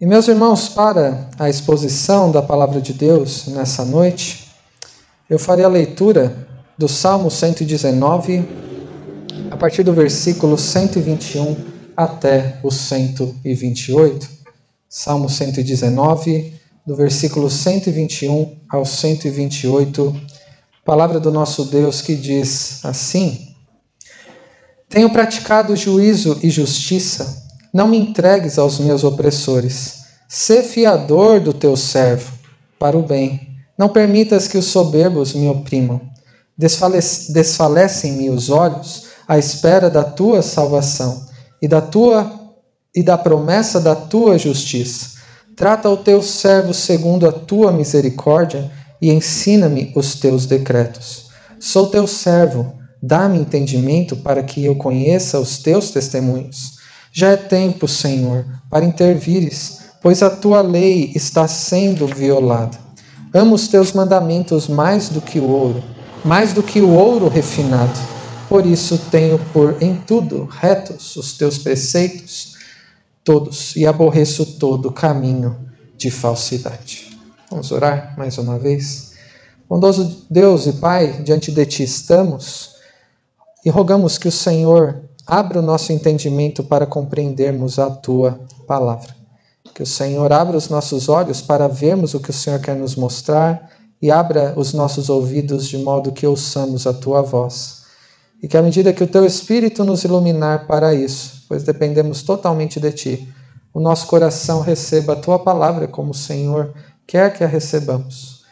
E 0.00 0.06
meus 0.06 0.28
irmãos, 0.28 0.66
para 0.66 1.28
a 1.38 1.50
exposição 1.50 2.32
da 2.32 2.40
palavra 2.40 2.80
de 2.80 2.94
Deus 2.94 3.48
nessa 3.48 3.84
noite, 3.84 4.48
eu 5.28 5.38
farei 5.38 5.62
a 5.62 5.68
leitura 5.68 6.48
do 6.78 6.88
Salmo 6.88 7.30
119, 7.30 8.42
a 9.50 9.58
partir 9.58 9.82
do 9.82 9.92
versículo 9.92 10.56
121 10.56 11.54
até 11.94 12.58
o 12.62 12.70
128. 12.70 14.26
Salmo 14.88 15.28
119, 15.28 16.54
do 16.86 16.96
versículo 16.96 17.50
121 17.50 18.56
ao 18.70 18.86
128, 18.86 20.18
palavra 20.82 21.20
do 21.20 21.30
nosso 21.30 21.66
Deus 21.66 22.00
que 22.00 22.16
diz 22.16 22.82
assim: 22.86 23.54
Tenho 24.88 25.10
praticado 25.10 25.76
juízo 25.76 26.40
e 26.42 26.48
justiça 26.48 27.49
não 27.72 27.88
me 27.88 27.98
entregues 27.98 28.58
aos 28.58 28.78
meus 28.78 29.04
opressores. 29.04 30.00
Sê 30.28 30.62
fiador 30.62 31.40
do 31.40 31.52
teu 31.52 31.76
servo, 31.76 32.32
para 32.78 32.96
o 32.96 33.02
bem. 33.02 33.48
Não 33.78 33.88
permitas 33.88 34.46
que 34.48 34.58
os 34.58 34.66
soberbos 34.66 35.32
me 35.32 35.48
oprimam. 35.48 36.00
Desfalecem-me 36.56 38.28
os 38.28 38.50
olhos 38.50 39.06
à 39.26 39.38
espera 39.38 39.88
da 39.88 40.04
tua 40.04 40.42
salvação 40.42 41.26
e 41.62 41.68
da 41.68 41.80
tua 41.80 42.38
e 42.94 43.02
da 43.02 43.16
promessa 43.16 43.80
da 43.80 43.94
tua 43.94 44.36
justiça. 44.36 45.18
Trata 45.56 45.88
o 45.88 45.96
teu 45.96 46.22
servo 46.22 46.74
segundo 46.74 47.28
a 47.28 47.32
tua 47.32 47.70
misericórdia 47.70 48.70
e 49.00 49.10
ensina-me 49.10 49.92
os 49.94 50.14
teus 50.16 50.46
decretos. 50.46 51.30
Sou 51.58 51.88
teu 51.88 52.06
servo, 52.06 52.74
dá-me 53.02 53.38
entendimento 53.38 54.16
para 54.16 54.42
que 54.42 54.64
eu 54.64 54.74
conheça 54.76 55.38
os 55.38 55.58
teus 55.58 55.90
testemunhos. 55.90 56.79
Já 57.12 57.30
é 57.30 57.36
tempo, 57.36 57.88
Senhor, 57.88 58.44
para 58.68 58.84
intervires, 58.84 59.80
pois 60.00 60.22
a 60.22 60.30
tua 60.30 60.60
lei 60.60 61.12
está 61.14 61.48
sendo 61.48 62.06
violada. 62.06 62.78
Amo 63.34 63.54
os 63.54 63.68
teus 63.68 63.92
mandamentos 63.92 64.68
mais 64.68 65.08
do 65.08 65.20
que 65.20 65.38
o 65.38 65.48
ouro, 65.48 65.82
mais 66.24 66.52
do 66.52 66.62
que 66.62 66.80
o 66.80 66.90
ouro 66.90 67.28
refinado. 67.28 67.98
Por 68.48 68.66
isso 68.66 68.98
tenho 69.10 69.38
por 69.52 69.80
em 69.80 69.94
tudo 69.94 70.44
retos 70.44 71.16
os 71.16 71.34
teus 71.34 71.58
preceitos 71.58 72.54
todos 73.24 73.76
e 73.76 73.86
aborreço 73.86 74.58
todo 74.58 74.90
caminho 74.90 75.56
de 75.96 76.10
falsidade. 76.10 77.16
Vamos 77.50 77.70
orar 77.70 78.14
mais 78.16 78.38
uma 78.38 78.58
vez. 78.58 79.12
Bondoso 79.68 80.24
Deus 80.28 80.66
e 80.66 80.72
Pai, 80.74 81.22
diante 81.22 81.52
de 81.52 81.66
ti 81.66 81.82
estamos 81.82 82.70
e 83.64 83.70
rogamos 83.70 84.18
que 84.18 84.26
o 84.26 84.32
Senhor 84.32 85.09
Abra 85.32 85.60
o 85.60 85.62
nosso 85.62 85.92
entendimento 85.92 86.64
para 86.64 86.84
compreendermos 86.84 87.78
a 87.78 87.88
tua 87.88 88.40
palavra. 88.66 89.14
Que 89.72 89.80
o 89.80 89.86
Senhor 89.86 90.32
abra 90.32 90.56
os 90.56 90.68
nossos 90.68 91.08
olhos 91.08 91.40
para 91.40 91.68
vermos 91.68 92.14
o 92.14 92.18
que 92.18 92.30
o 92.30 92.32
Senhor 92.32 92.58
quer 92.58 92.74
nos 92.74 92.96
mostrar 92.96 93.70
e 94.02 94.10
abra 94.10 94.54
os 94.56 94.72
nossos 94.72 95.08
ouvidos 95.08 95.68
de 95.68 95.78
modo 95.78 96.10
que 96.10 96.26
ouçamos 96.26 96.84
a 96.84 96.92
tua 96.92 97.22
voz. 97.22 97.84
E 98.42 98.48
que 98.48 98.56
à 98.56 98.62
medida 98.62 98.92
que 98.92 99.04
o 99.04 99.06
teu 99.06 99.24
Espírito 99.24 99.84
nos 99.84 100.02
iluminar 100.02 100.66
para 100.66 100.92
isso, 100.92 101.44
pois 101.48 101.62
dependemos 101.62 102.24
totalmente 102.24 102.80
de 102.80 102.90
ti, 102.90 103.32
o 103.72 103.78
nosso 103.78 104.08
coração 104.08 104.60
receba 104.60 105.12
a 105.12 105.20
tua 105.20 105.38
palavra 105.38 105.86
como 105.86 106.10
o 106.10 106.12
Senhor 106.12 106.74
quer 107.06 107.32
que 107.32 107.44
a 107.44 107.46
recebamos. 107.46 108.42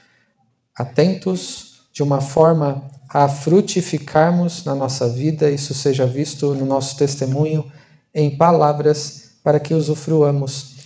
Atentos 0.76 1.80
de 1.92 2.04
uma 2.04 2.20
forma 2.20 2.88
a 3.08 3.28
frutificarmos 3.28 4.64
na 4.64 4.74
nossa 4.74 5.08
vida, 5.08 5.50
isso 5.50 5.72
seja 5.72 6.06
visto 6.06 6.54
no 6.54 6.66
nosso 6.66 6.96
testemunho 6.96 7.64
em 8.14 8.36
palavras, 8.36 9.30
para 9.42 9.58
que 9.58 9.72
usufruamos 9.72 10.76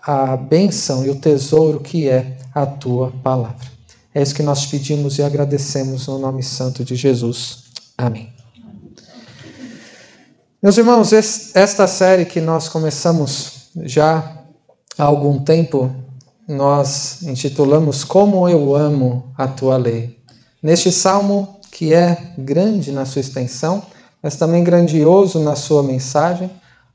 a 0.00 0.36
bênção 0.36 1.04
e 1.04 1.10
o 1.10 1.16
tesouro 1.16 1.80
que 1.80 2.08
é 2.08 2.36
a 2.54 2.66
tua 2.66 3.10
palavra. 3.22 3.66
É 4.14 4.22
isso 4.22 4.34
que 4.34 4.42
nós 4.42 4.66
pedimos 4.66 5.18
e 5.18 5.22
agradecemos 5.22 6.06
no 6.06 6.18
nome 6.18 6.42
santo 6.42 6.84
de 6.84 6.94
Jesus. 6.94 7.64
Amém. 7.96 8.32
Meus 10.62 10.76
irmãos, 10.76 11.12
esta 11.12 11.86
série 11.88 12.24
que 12.24 12.40
nós 12.40 12.68
começamos 12.68 13.70
já 13.84 14.38
há 14.98 15.02
algum 15.02 15.42
tempo, 15.42 15.90
nós 16.46 17.22
intitulamos 17.22 18.04
Como 18.04 18.48
Eu 18.48 18.76
Amo 18.76 19.32
a 19.36 19.48
Tua 19.48 19.76
Lei. 19.76 20.18
Neste 20.62 20.92
salmo, 20.92 21.60
que 21.72 21.94
é 21.94 22.34
grande 22.36 22.92
na 22.92 23.06
sua 23.06 23.20
extensão, 23.20 23.82
mas 24.22 24.36
também 24.36 24.62
grandioso 24.62 25.40
na 25.40 25.56
sua 25.56 25.82
mensagem. 25.82 26.50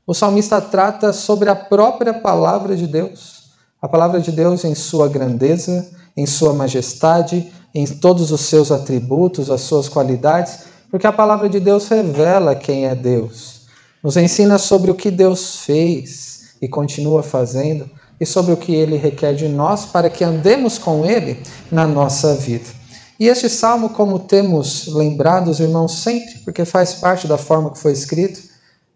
O 0.06 0.14
salmista 0.14 0.60
trata 0.60 1.12
sobre 1.12 1.50
a 1.50 1.56
própria 1.56 2.14
palavra 2.14 2.76
de 2.76 2.86
Deus, 2.86 3.50
a 3.82 3.88
palavra 3.88 4.20
de 4.20 4.30
Deus 4.30 4.64
em 4.64 4.74
sua 4.76 5.08
grandeza, 5.08 5.90
em 6.16 6.24
sua 6.24 6.54
majestade, 6.54 7.52
em 7.74 7.84
todos 7.86 8.30
os 8.30 8.42
seus 8.42 8.70
atributos, 8.70 9.50
as 9.50 9.62
suas 9.62 9.88
qualidades, 9.88 10.60
porque 10.90 11.06
a 11.06 11.12
palavra 11.12 11.48
de 11.48 11.58
Deus 11.58 11.88
revela 11.88 12.54
quem 12.54 12.86
é 12.86 12.94
Deus. 12.94 13.62
Nos 14.02 14.16
ensina 14.16 14.58
sobre 14.58 14.92
o 14.92 14.94
que 14.94 15.10
Deus 15.10 15.56
fez 15.56 16.54
e 16.62 16.68
continua 16.68 17.22
fazendo 17.22 17.90
e 18.20 18.24
sobre 18.24 18.52
o 18.52 18.56
que 18.56 18.74
ele 18.74 18.96
requer 18.96 19.34
de 19.34 19.48
nós 19.48 19.86
para 19.86 20.08
que 20.08 20.24
andemos 20.24 20.78
com 20.78 21.04
ele 21.04 21.42
na 21.70 21.86
nossa 21.86 22.34
vida. 22.34 22.77
E 23.18 23.26
este 23.26 23.48
salmo, 23.48 23.90
como 23.90 24.20
temos 24.20 24.86
lembrado, 24.86 25.50
os 25.50 25.58
irmãos, 25.58 26.02
sempre, 26.02 26.38
porque 26.44 26.64
faz 26.64 26.94
parte 26.94 27.26
da 27.26 27.36
forma 27.36 27.72
que 27.72 27.78
foi 27.78 27.92
escrito, 27.92 28.40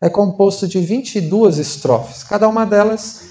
é 0.00 0.08
composto 0.08 0.68
de 0.68 0.80
22 0.80 1.58
estrofes, 1.58 2.22
cada 2.22 2.48
uma 2.48 2.64
delas, 2.64 3.22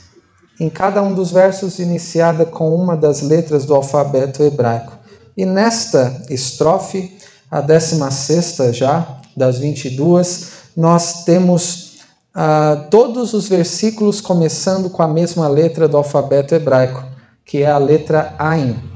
em 0.60 0.70
cada 0.70 1.02
um 1.02 1.14
dos 1.14 1.32
versos, 1.32 1.80
iniciada 1.80 2.46
com 2.46 2.76
uma 2.76 2.98
das 2.98 3.22
letras 3.22 3.66
do 3.66 3.74
alfabeto 3.74 4.44
hebraico. 4.44 4.98
E 5.36 5.46
nesta 5.46 6.24
estrofe, 6.30 7.18
a 7.50 7.62
16 7.62 8.76
já, 8.76 9.22
das 9.36 9.60
22, 9.60 10.52
nós 10.76 11.24
temos 11.24 12.00
ah, 12.34 12.88
todos 12.90 13.34
os 13.34 13.48
versículos 13.48 14.20
começando 14.20 14.90
com 14.90 15.02
a 15.02 15.08
mesma 15.08 15.48
letra 15.48 15.88
do 15.88 15.98
alfabeto 15.98 16.54
hebraico, 16.54 17.04
que 17.46 17.64
é 17.64 17.72
a 17.72 17.78
letra 17.78 18.36
Ain. 18.38 18.91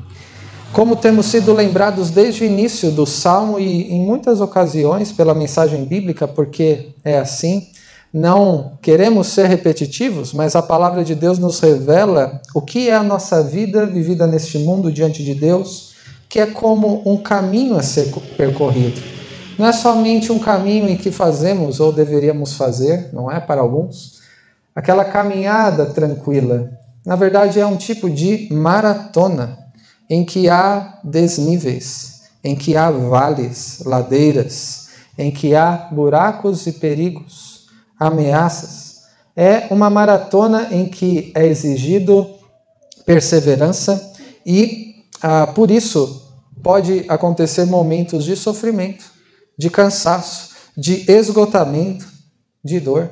Como 0.76 0.98
temos 0.98 1.28
sido 1.28 1.54
lembrados 1.54 2.10
desde 2.10 2.44
o 2.44 2.46
início 2.46 2.92
do 2.92 3.06
salmo 3.06 3.58
e 3.58 3.94
em 3.94 4.02
muitas 4.02 4.42
ocasiões 4.42 5.10
pela 5.10 5.34
mensagem 5.34 5.86
bíblica, 5.86 6.28
porque 6.28 6.90
é 7.02 7.18
assim, 7.18 7.70
não 8.14 8.74
queremos 8.82 9.28
ser 9.28 9.48
repetitivos, 9.48 10.34
mas 10.34 10.54
a 10.54 10.62
palavra 10.62 11.02
de 11.02 11.16
Deus 11.16 11.40
nos 11.40 11.62
revela 11.62 12.42
o 12.54 12.62
que 12.62 12.90
é 12.90 12.94
a 12.94 13.02
nossa 13.02 13.42
vida 13.42 13.86
vivida 13.86 14.28
neste 14.28 14.58
mundo 14.58 14.92
diante 14.92 15.24
de 15.24 15.34
Deus, 15.34 15.94
que 16.28 16.42
é 16.42 16.46
como 16.46 17.02
um 17.10 17.16
caminho 17.16 17.78
a 17.78 17.82
ser 17.82 18.12
percorrido. 18.36 19.02
Não 19.58 19.66
é 19.66 19.72
somente 19.72 20.30
um 20.30 20.40
caminho 20.40 20.90
em 20.90 20.98
que 20.98 21.10
fazemos 21.10 21.80
ou 21.80 21.94
deveríamos 21.94 22.52
fazer, 22.52 23.12
não 23.14 23.32
é 23.32 23.40
para 23.40 23.62
alguns, 23.62 24.20
aquela 24.76 25.06
caminhada 25.06 25.86
tranquila. 25.86 26.70
Na 27.06 27.16
verdade, 27.16 27.62
é 27.62 27.66
um 27.66 27.78
tipo 27.78 28.10
de 28.10 28.50
maratona 28.52 29.64
em 30.10 30.24
que 30.24 30.50
há 30.50 31.00
desníveis, 31.04 32.22
em 32.44 32.56
que 32.56 32.78
há 32.78 32.92
vales, 32.92 33.82
ladeiras, 33.86 34.88
em 35.18 35.32
que 35.32 35.56
há 35.56 35.90
buracos 35.92 36.68
e 36.68 36.74
perigos, 36.74 37.68
ameaças. 38.00 39.04
É 39.36 39.68
uma 39.72 39.90
maratona 39.90 40.70
em 40.72 40.88
que 40.88 41.32
é 41.36 41.46
exigido 41.46 42.28
perseverança 43.06 44.14
e, 44.46 45.04
ah, 45.22 45.48
por 45.48 45.72
isso, 45.72 46.22
pode 46.64 47.06
acontecer 47.08 47.66
momentos 47.66 48.24
de 48.26 48.36
sofrimento, 48.36 49.06
de 49.58 49.70
cansaço, 49.70 50.56
de 50.78 51.10
esgotamento, 51.12 52.06
de 52.64 52.80
dor, 52.80 53.10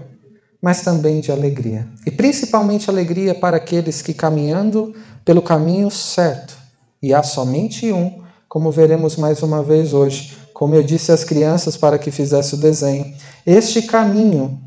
mas 0.62 0.82
também 0.82 1.20
de 1.20 1.32
alegria. 1.32 1.88
E 2.06 2.12
principalmente 2.12 2.90
alegria 2.90 3.36
para 3.36 3.58
aqueles 3.58 4.02
que, 4.02 4.14
caminhando 4.14 4.96
pelo 5.26 5.42
caminho 5.42 5.90
certo, 5.92 6.63
e 7.04 7.14
há 7.14 7.22
somente 7.22 7.92
um, 7.92 8.22
como 8.48 8.72
veremos 8.72 9.18
mais 9.18 9.44
uma 9.44 9.62
vez 9.62 9.94
hoje. 9.94 10.38
Como 10.54 10.74
eu 10.74 10.82
disse 10.82 11.12
às 11.12 11.26
crianças 11.26 11.76
para 11.76 12.00
que 12.00 12.10
fizesse 12.10 12.56
o 12.56 12.58
desenho, 12.58 13.14
este 13.46 13.82
caminho 13.82 14.62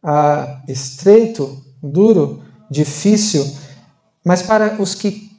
ah, 0.00 0.60
estreito, 0.68 1.60
duro, 1.82 2.42
difícil, 2.70 3.44
mas 4.24 4.40
para 4.40 4.80
os 4.80 4.94
que 4.94 5.30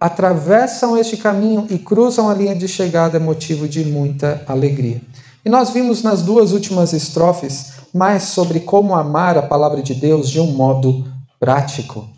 atravessam 0.00 0.96
este 0.96 1.18
caminho 1.18 1.66
e 1.68 1.78
cruzam 1.78 2.30
a 2.30 2.34
linha 2.34 2.54
de 2.54 2.66
chegada 2.66 3.18
é 3.18 3.20
motivo 3.20 3.68
de 3.68 3.84
muita 3.84 4.42
alegria. 4.46 5.02
E 5.44 5.50
nós 5.50 5.70
vimos 5.70 6.02
nas 6.02 6.22
duas 6.22 6.52
últimas 6.52 6.94
estrofes 6.94 7.72
mais 7.92 8.22
sobre 8.22 8.60
como 8.60 8.94
amar 8.94 9.36
a 9.36 9.42
palavra 9.42 9.82
de 9.82 9.94
Deus 9.94 10.30
de 10.30 10.40
um 10.40 10.52
modo 10.52 11.04
prático 11.38 12.08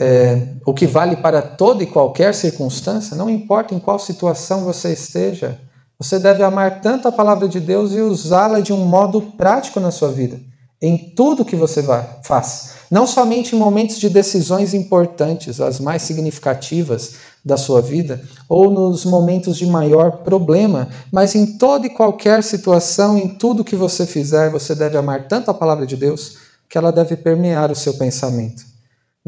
é, 0.00 0.54
o 0.64 0.72
que 0.72 0.86
vale 0.86 1.16
para 1.16 1.42
toda 1.42 1.82
e 1.82 1.86
qualquer 1.86 2.32
circunstância, 2.32 3.16
não 3.16 3.28
importa 3.28 3.74
em 3.74 3.80
qual 3.80 3.98
situação 3.98 4.64
você 4.64 4.92
esteja, 4.92 5.60
você 5.98 6.20
deve 6.20 6.44
amar 6.44 6.80
tanto 6.80 7.08
a 7.08 7.12
palavra 7.12 7.48
de 7.48 7.58
Deus 7.58 7.92
e 7.92 8.00
usá-la 8.00 8.60
de 8.60 8.72
um 8.72 8.84
modo 8.84 9.20
prático 9.20 9.80
na 9.80 9.90
sua 9.90 10.12
vida, 10.12 10.40
em 10.80 10.96
tudo 11.16 11.44
que 11.44 11.56
você 11.56 11.84
faz, 12.22 12.74
não 12.88 13.08
somente 13.08 13.56
em 13.56 13.58
momentos 13.58 13.98
de 13.98 14.08
decisões 14.08 14.72
importantes, 14.72 15.60
as 15.60 15.80
mais 15.80 16.02
significativas 16.02 17.14
da 17.44 17.56
sua 17.56 17.82
vida, 17.82 18.22
ou 18.48 18.70
nos 18.70 19.04
momentos 19.04 19.56
de 19.56 19.66
maior 19.66 20.18
problema, 20.18 20.88
mas 21.10 21.34
em 21.34 21.58
toda 21.58 21.88
e 21.88 21.90
qualquer 21.90 22.44
situação, 22.44 23.18
em 23.18 23.30
tudo 23.30 23.64
que 23.64 23.74
você 23.74 24.06
fizer, 24.06 24.48
você 24.50 24.76
deve 24.76 24.96
amar 24.96 25.26
tanto 25.26 25.50
a 25.50 25.54
palavra 25.54 25.84
de 25.84 25.96
Deus 25.96 26.36
que 26.68 26.78
ela 26.78 26.92
deve 26.92 27.16
permear 27.16 27.72
o 27.72 27.76
seu 27.76 27.94
pensamento, 27.94 28.62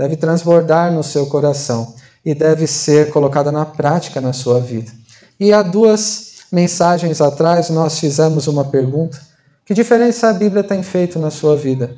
deve 0.01 0.17
transbordar 0.17 0.91
no 0.91 1.03
seu 1.03 1.27
coração 1.27 1.95
e 2.25 2.35
deve 2.35 2.67
ser 2.67 3.11
colocada 3.11 3.53
na 3.53 3.67
prática 3.67 4.19
na 4.19 4.33
sua 4.33 4.59
vida. 4.59 4.91
E 5.39 5.53
há 5.53 5.61
duas 5.61 6.37
mensagens 6.51 7.21
atrás 7.21 7.69
nós 7.69 8.01
fizemos 8.01 8.47
uma 8.47 8.65
pergunta: 8.65 9.21
que 9.63 9.75
diferença 9.75 10.31
a 10.31 10.33
Bíblia 10.33 10.65
tem 10.65 10.83
feito 10.83 11.19
na 11.19 11.31
sua 11.31 11.55
vida? 11.55 11.95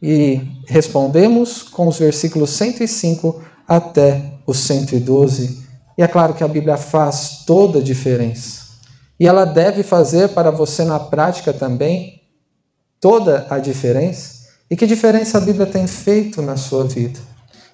E 0.00 0.40
respondemos 0.68 1.64
com 1.64 1.88
os 1.88 1.98
versículos 1.98 2.50
105 2.50 3.42
até 3.66 4.34
o 4.46 4.54
112. 4.54 5.66
E 5.98 6.02
é 6.04 6.06
claro 6.06 6.34
que 6.34 6.44
a 6.44 6.48
Bíblia 6.48 6.76
faz 6.76 7.42
toda 7.44 7.80
a 7.80 7.82
diferença. 7.82 8.60
E 9.18 9.26
ela 9.26 9.44
deve 9.44 9.82
fazer 9.82 10.28
para 10.28 10.52
você 10.52 10.84
na 10.84 11.00
prática 11.00 11.52
também 11.52 12.22
toda 13.00 13.44
a 13.50 13.58
diferença. 13.58 14.38
E 14.70 14.76
que 14.76 14.86
diferença 14.86 15.38
a 15.38 15.40
Bíblia 15.40 15.66
tem 15.66 15.88
feito 15.88 16.40
na 16.40 16.56
sua 16.56 16.84
vida? 16.84 17.29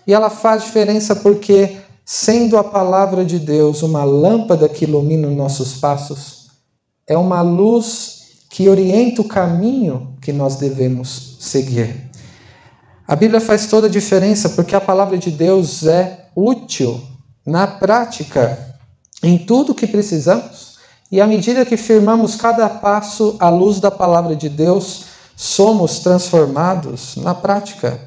E 0.06 0.14
ela 0.14 0.30
faz 0.30 0.64
diferença 0.64 1.16
porque 1.16 1.76
sendo 2.04 2.56
a 2.56 2.64
palavra 2.64 3.24
de 3.24 3.38
Deus 3.38 3.82
uma 3.82 4.04
lâmpada 4.04 4.68
que 4.68 4.84
ilumina 4.84 5.26
os 5.26 5.36
nossos 5.36 5.74
passos, 5.74 6.46
é 7.06 7.18
uma 7.18 7.42
luz 7.42 8.46
que 8.48 8.68
orienta 8.68 9.20
o 9.20 9.28
caminho 9.28 10.14
que 10.20 10.32
nós 10.32 10.56
devemos 10.56 11.36
seguir. 11.40 12.10
A 13.06 13.14
Bíblia 13.14 13.40
faz 13.40 13.66
toda 13.66 13.86
a 13.86 13.90
diferença 13.90 14.48
porque 14.50 14.74
a 14.74 14.80
palavra 14.80 15.18
de 15.18 15.30
Deus 15.30 15.86
é 15.86 16.26
útil 16.34 17.00
na 17.44 17.66
prática 17.66 18.76
em 19.22 19.38
tudo 19.38 19.74
que 19.74 19.86
precisamos. 19.86 20.76
E 21.10 21.20
à 21.20 21.26
medida 21.26 21.64
que 21.64 21.76
firmamos 21.76 22.34
cada 22.34 22.68
passo 22.68 23.36
à 23.38 23.48
luz 23.48 23.78
da 23.78 23.90
palavra 23.90 24.34
de 24.34 24.48
Deus, 24.48 25.04
somos 25.36 26.00
transformados 26.00 27.14
na 27.16 27.34
prática, 27.34 28.00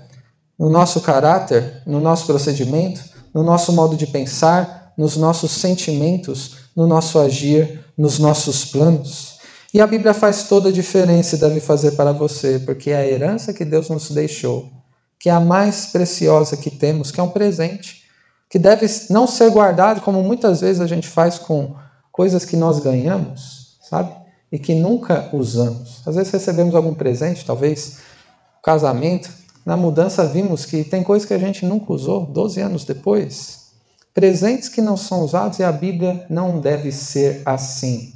no 0.60 0.70
nosso 0.70 1.00
caráter, 1.00 1.82
no 1.86 2.02
nosso 2.02 2.26
procedimento, 2.26 3.02
no 3.34 3.44
nosso 3.44 3.72
modo 3.72 3.96
de 3.96 4.06
pensar, 4.06 4.94
nos 4.98 5.16
nossos 5.16 5.52
sentimentos, 5.52 6.58
no 6.76 6.86
nosso 6.86 7.18
agir, 7.18 7.86
nos 7.98 8.20
nossos 8.20 8.66
planos. 8.66 9.40
E 9.74 9.80
a 9.80 9.88
Bíblia 9.88 10.14
faz 10.14 10.44
toda 10.50 10.68
a 10.68 10.72
diferença 10.72 11.36
e 11.36 11.40
deve 11.40 11.62
fazer 11.62 11.92
para 11.92 12.12
você, 12.12 12.60
porque 12.60 12.90
é 12.90 12.98
a 12.98 13.08
herança 13.08 13.54
que 13.54 13.64
Deus 13.64 13.88
nos 13.88 14.12
deixou, 14.12 14.70
que 15.18 15.30
é 15.30 15.32
a 15.32 15.40
mais 15.40 15.86
preciosa 15.86 16.58
que 16.58 16.70
temos, 16.70 17.12
que 17.12 17.20
é 17.20 17.24
um 17.24 17.30
presente, 17.30 18.04
que 18.50 18.60
deve 18.60 18.86
não 19.10 19.28
ser 19.28 19.50
guardado 19.52 20.02
como 20.02 20.22
muitas 20.22 20.60
vezes 20.60 20.82
a 20.82 20.88
gente 20.88 21.08
faz 21.08 21.38
com 21.38 21.76
coisas 22.12 22.44
que 22.44 22.58
nós 22.58 22.80
ganhamos, 22.80 23.78
sabe? 23.82 24.12
E 24.52 24.60
que 24.60 24.74
nunca 24.74 25.30
usamos. 25.32 26.02
Às 26.06 26.16
vezes 26.16 26.34
recebemos 26.34 26.76
algum 26.76 26.94
presente, 26.94 27.46
talvez 27.46 28.00
casamento, 28.64 29.30
na 29.66 29.78
mudança 29.78 30.26
vimos 30.26 30.66
que 30.66 30.84
tem 30.84 31.04
coisas 31.04 31.28
que 31.28 31.34
a 31.34 31.40
gente 31.40 31.66
nunca 31.66 31.94
usou 31.94 32.26
12 32.26 32.62
anos 32.62 32.86
depois. 32.86 33.70
Presentes 34.14 34.70
que 34.70 34.82
não 34.82 34.98
são 34.98 35.24
usados 35.24 35.60
e 35.60 35.64
a 35.64 35.72
Bíblia 35.72 36.26
não 36.30 36.60
deve 36.60 36.92
ser 36.92 37.42
assim. 37.46 38.14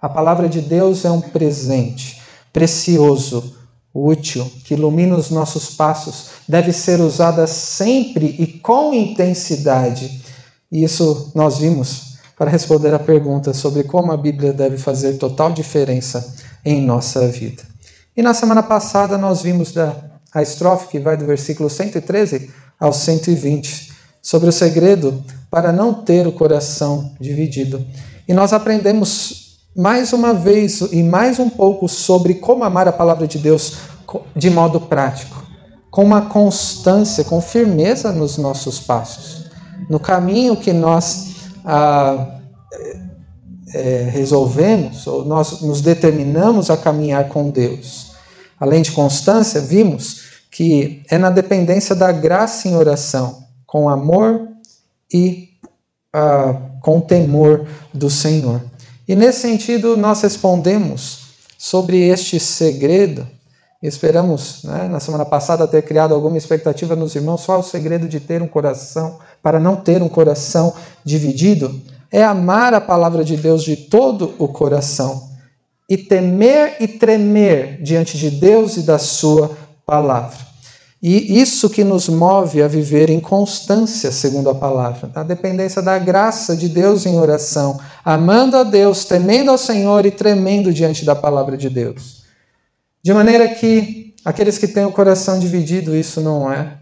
A 0.00 0.08
palavra 0.08 0.48
de 0.48 0.60
Deus 0.60 1.04
é 1.04 1.10
um 1.10 1.20
presente 1.20 2.20
precioso, 2.52 3.54
útil, 3.94 4.50
que 4.64 4.74
ilumina 4.74 5.16
os 5.16 5.30
nossos 5.30 5.76
passos, 5.76 6.30
deve 6.48 6.72
ser 6.72 7.00
usada 7.00 7.46
sempre 7.46 8.34
e 8.38 8.46
com 8.46 8.92
intensidade. 8.92 10.22
E 10.70 10.82
isso 10.82 11.30
nós 11.34 11.58
vimos 11.58 12.14
para 12.36 12.50
responder 12.50 12.92
a 12.92 12.98
pergunta 12.98 13.54
sobre 13.54 13.84
como 13.84 14.10
a 14.10 14.16
Bíblia 14.16 14.52
deve 14.52 14.76
fazer 14.76 15.14
total 15.14 15.52
diferença 15.52 16.34
em 16.64 16.82
nossa 16.82 17.28
vida. 17.28 17.62
E 18.16 18.22
na 18.22 18.34
semana 18.34 18.62
passada 18.62 19.16
nós 19.16 19.42
vimos 19.42 19.72
da 19.72 20.13
a 20.34 20.42
estrofe 20.42 20.88
que 20.88 20.98
vai 20.98 21.16
do 21.16 21.24
versículo 21.24 21.70
113 21.70 22.50
ao 22.78 22.92
120, 22.92 23.92
sobre 24.20 24.48
o 24.48 24.52
segredo 24.52 25.22
para 25.50 25.72
não 25.72 25.94
ter 25.94 26.26
o 26.26 26.32
coração 26.32 27.14
dividido. 27.20 27.84
E 28.26 28.34
nós 28.34 28.52
aprendemos 28.52 29.58
mais 29.76 30.12
uma 30.12 30.34
vez 30.34 30.80
e 30.80 31.02
mais 31.02 31.38
um 31.38 31.48
pouco 31.48 31.88
sobre 31.88 32.34
como 32.34 32.64
amar 32.64 32.88
a 32.88 32.92
palavra 32.92 33.26
de 33.26 33.38
Deus 33.38 33.76
de 34.34 34.50
modo 34.50 34.80
prático, 34.80 35.44
com 35.90 36.04
uma 36.04 36.22
constância, 36.22 37.24
com 37.24 37.40
firmeza 37.40 38.12
nos 38.12 38.36
nossos 38.36 38.80
passos, 38.80 39.44
no 39.88 40.00
caminho 40.00 40.56
que 40.56 40.72
nós 40.72 41.34
ah, 41.64 42.38
é, 43.74 44.08
resolvemos, 44.10 45.06
ou 45.06 45.24
nós 45.24 45.60
nos 45.60 45.80
determinamos 45.80 46.70
a 46.70 46.76
caminhar 46.76 47.28
com 47.28 47.50
Deus. 47.50 48.12
Além 48.58 48.82
de 48.82 48.92
constância, 48.92 49.60
vimos 49.60 50.23
que 50.54 51.02
é 51.10 51.18
na 51.18 51.30
dependência 51.30 51.96
da 51.96 52.12
graça 52.12 52.68
em 52.68 52.76
oração, 52.76 53.42
com 53.66 53.88
amor 53.88 54.46
e 55.12 55.48
uh, 56.14 56.80
com 56.80 57.00
temor 57.00 57.66
do 57.92 58.08
Senhor. 58.08 58.62
E 59.08 59.16
nesse 59.16 59.40
sentido, 59.40 59.96
nós 59.96 60.22
respondemos 60.22 61.24
sobre 61.58 62.08
este 62.08 62.38
segredo. 62.38 63.26
Esperamos, 63.82 64.62
né, 64.62 64.86
na 64.88 65.00
semana 65.00 65.24
passada, 65.24 65.66
ter 65.66 65.82
criado 65.82 66.14
alguma 66.14 66.38
expectativa 66.38 66.94
nos 66.94 67.16
irmãos. 67.16 67.48
É 67.48 67.52
o 67.52 67.60
segredo 67.60 68.06
de 68.06 68.20
ter 68.20 68.40
um 68.40 68.46
coração, 68.46 69.18
para 69.42 69.58
não 69.58 69.74
ter 69.74 70.02
um 70.02 70.08
coração 70.08 70.72
dividido? 71.04 71.82
É 72.12 72.22
amar 72.22 72.72
a 72.72 72.80
palavra 72.80 73.24
de 73.24 73.36
Deus 73.36 73.64
de 73.64 73.74
todo 73.74 74.36
o 74.38 74.46
coração 74.46 75.34
e 75.90 75.96
temer 75.96 76.76
e 76.80 76.86
tremer 76.86 77.82
diante 77.82 78.16
de 78.16 78.30
Deus 78.30 78.76
e 78.76 78.82
da 78.82 78.98
Sua 78.98 79.63
palavra. 79.84 80.54
E 81.06 81.38
isso 81.38 81.68
que 81.68 81.84
nos 81.84 82.08
move 82.08 82.62
a 82.62 82.66
viver 82.66 83.10
em 83.10 83.20
constância, 83.20 84.10
segundo 84.10 84.48
a 84.48 84.54
palavra, 84.54 85.10
a 85.14 85.22
dependência 85.22 85.82
da 85.82 85.98
graça 85.98 86.56
de 86.56 86.66
Deus 86.66 87.04
em 87.04 87.18
oração, 87.18 87.78
amando 88.02 88.56
a 88.56 88.62
Deus, 88.62 89.04
temendo 89.04 89.50
ao 89.50 89.58
Senhor 89.58 90.06
e 90.06 90.10
tremendo 90.10 90.72
diante 90.72 91.04
da 91.04 91.14
palavra 91.14 91.58
de 91.58 91.68
Deus. 91.68 92.24
De 93.02 93.12
maneira 93.12 93.46
que 93.48 94.14
aqueles 94.24 94.56
que 94.56 94.66
têm 94.66 94.86
o 94.86 94.92
coração 94.92 95.38
dividido, 95.38 95.94
isso 95.94 96.22
não 96.22 96.50
é 96.50 96.78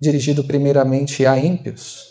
dirigido 0.00 0.42
primeiramente 0.42 1.26
a 1.26 1.36
ímpios, 1.38 2.06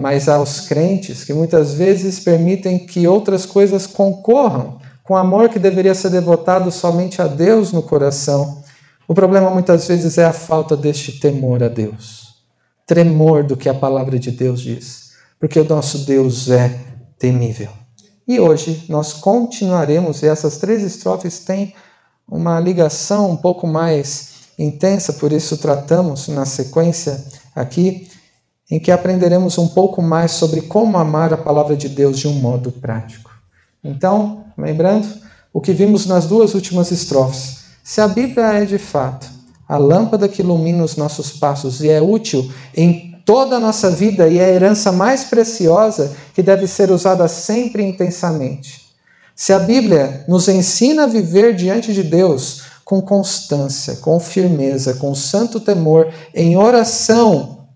mas 0.00 0.28
aos 0.28 0.60
crentes 0.60 1.24
que 1.24 1.34
muitas 1.34 1.74
vezes 1.74 2.20
permitem 2.20 2.86
que 2.86 3.08
outras 3.08 3.44
coisas 3.44 3.84
concorram 3.84 4.78
com 5.02 5.14
o 5.14 5.16
amor 5.16 5.48
que 5.48 5.58
deveria 5.58 5.94
ser 5.94 6.10
devotado 6.10 6.70
somente 6.70 7.20
a 7.20 7.26
Deus 7.26 7.72
no 7.72 7.82
coração 7.82 8.62
o 9.06 9.14
problema 9.14 9.50
muitas 9.50 9.86
vezes 9.86 10.16
é 10.16 10.24
a 10.24 10.32
falta 10.32 10.76
deste 10.76 11.20
temor 11.20 11.62
a 11.62 11.68
Deus, 11.68 12.36
tremor 12.86 13.44
do 13.44 13.56
que 13.56 13.68
a 13.68 13.74
palavra 13.74 14.18
de 14.18 14.30
Deus 14.30 14.60
diz, 14.60 15.12
porque 15.38 15.60
o 15.60 15.68
nosso 15.68 15.98
Deus 15.98 16.48
é 16.48 16.80
temível. 17.18 17.68
E 18.26 18.40
hoje 18.40 18.84
nós 18.88 19.12
continuaremos, 19.12 20.22
e 20.22 20.26
essas 20.26 20.56
três 20.56 20.82
estrofes 20.82 21.40
têm 21.40 21.74
uma 22.26 22.58
ligação 22.58 23.30
um 23.30 23.36
pouco 23.36 23.66
mais 23.66 24.32
intensa, 24.58 25.12
por 25.12 25.32
isso 25.32 25.58
tratamos 25.58 26.28
na 26.28 26.46
sequência 26.46 27.22
aqui, 27.54 28.08
em 28.70 28.80
que 28.80 28.90
aprenderemos 28.90 29.58
um 29.58 29.68
pouco 29.68 30.00
mais 30.00 30.30
sobre 30.30 30.62
como 30.62 30.96
amar 30.96 31.34
a 31.34 31.36
palavra 31.36 31.76
de 31.76 31.90
Deus 31.90 32.18
de 32.18 32.26
um 32.26 32.32
modo 32.32 32.72
prático. 32.72 33.30
Então, 33.82 34.46
lembrando 34.56 35.06
o 35.52 35.60
que 35.60 35.74
vimos 35.74 36.06
nas 36.06 36.26
duas 36.26 36.54
últimas 36.54 36.90
estrofes 36.90 37.63
se 37.84 38.00
a 38.00 38.08
Bíblia 38.08 38.46
é 38.46 38.64
de 38.64 38.78
fato 38.78 39.28
a 39.68 39.76
lâmpada 39.76 40.26
que 40.26 40.40
ilumina 40.40 40.82
os 40.82 40.96
nossos 40.96 41.32
passos 41.32 41.82
e 41.82 41.90
é 41.90 42.00
útil 42.00 42.50
em 42.74 43.20
toda 43.26 43.56
a 43.56 43.60
nossa 43.60 43.90
vida 43.90 44.26
e 44.26 44.38
é 44.38 44.46
a 44.46 44.48
herança 44.48 44.90
mais 44.90 45.24
preciosa 45.24 46.16
que 46.34 46.42
deve 46.42 46.66
ser 46.66 46.90
usada 46.90 47.28
sempre 47.28 47.82
intensamente. 47.82 48.84
Se 49.36 49.52
a 49.52 49.58
Bíblia 49.58 50.24
nos 50.26 50.48
ensina 50.48 51.04
a 51.04 51.06
viver 51.06 51.54
diante 51.54 51.92
de 51.92 52.02
Deus 52.02 52.62
com 52.84 53.02
constância, 53.02 53.96
com 53.96 54.18
firmeza, 54.18 54.94
com 54.94 55.14
santo 55.14 55.60
temor, 55.60 56.10
em 56.34 56.56
oração, 56.56 57.66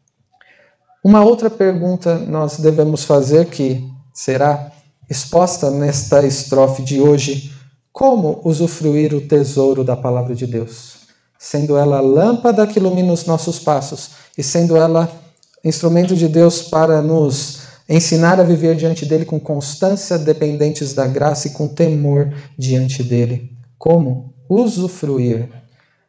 uma 1.05 1.23
outra 1.23 1.51
pergunta 1.51 2.19
nós 2.19 2.59
devemos 2.59 3.05
fazer 3.05 3.47
que 3.47 3.87
será 4.13 4.73
exposta 5.09 5.71
nesta 5.71 6.27
estrofe 6.27 6.83
de 6.83 6.99
hoje 6.99 7.58
como 7.99 8.41
usufruir 8.45 9.13
o 9.13 9.21
tesouro 9.21 9.83
da 9.83 9.97
palavra 9.97 10.33
de 10.33 10.47
Deus? 10.47 10.99
Sendo 11.37 11.77
ela 11.77 11.99
a 11.99 12.01
lâmpada 12.01 12.65
que 12.65 12.79
ilumina 12.79 13.13
os 13.13 13.27
nossos 13.27 13.59
passos 13.59 14.11
e 14.39 14.43
sendo 14.43 14.77
ela 14.77 15.11
instrumento 15.65 16.15
de 16.15 16.29
Deus 16.29 16.63
para 16.63 17.03
nos 17.03 17.63
ensinar 17.89 18.39
a 18.39 18.45
viver 18.45 18.77
diante 18.77 19.05
dele 19.05 19.25
com 19.25 19.41
constância, 19.41 20.17
dependentes 20.17 20.95
da 20.95 21.09
graça 21.09 21.49
e 21.49 21.51
com 21.51 21.67
temor 21.67 22.33
diante 22.57 23.03
dele. 23.03 23.51
Como 23.77 24.33
usufruir 24.49 25.49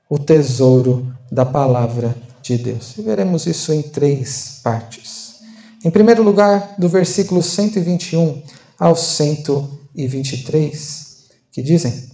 o 0.08 0.20
tesouro 0.20 1.12
da 1.32 1.44
palavra 1.44 2.16
de 2.44 2.56
Deus. 2.56 2.96
E 3.00 3.02
veremos 3.02 3.48
isso 3.48 3.74
em 3.74 3.82
três 3.82 4.60
partes. 4.64 5.40
Em 5.84 5.90
primeiro 5.90 6.22
lugar, 6.22 6.76
do 6.78 6.88
versículo 6.88 7.42
121 7.42 8.44
ao 8.78 8.96
123, 8.96 11.09
que 11.52 11.62
dizem: 11.62 12.10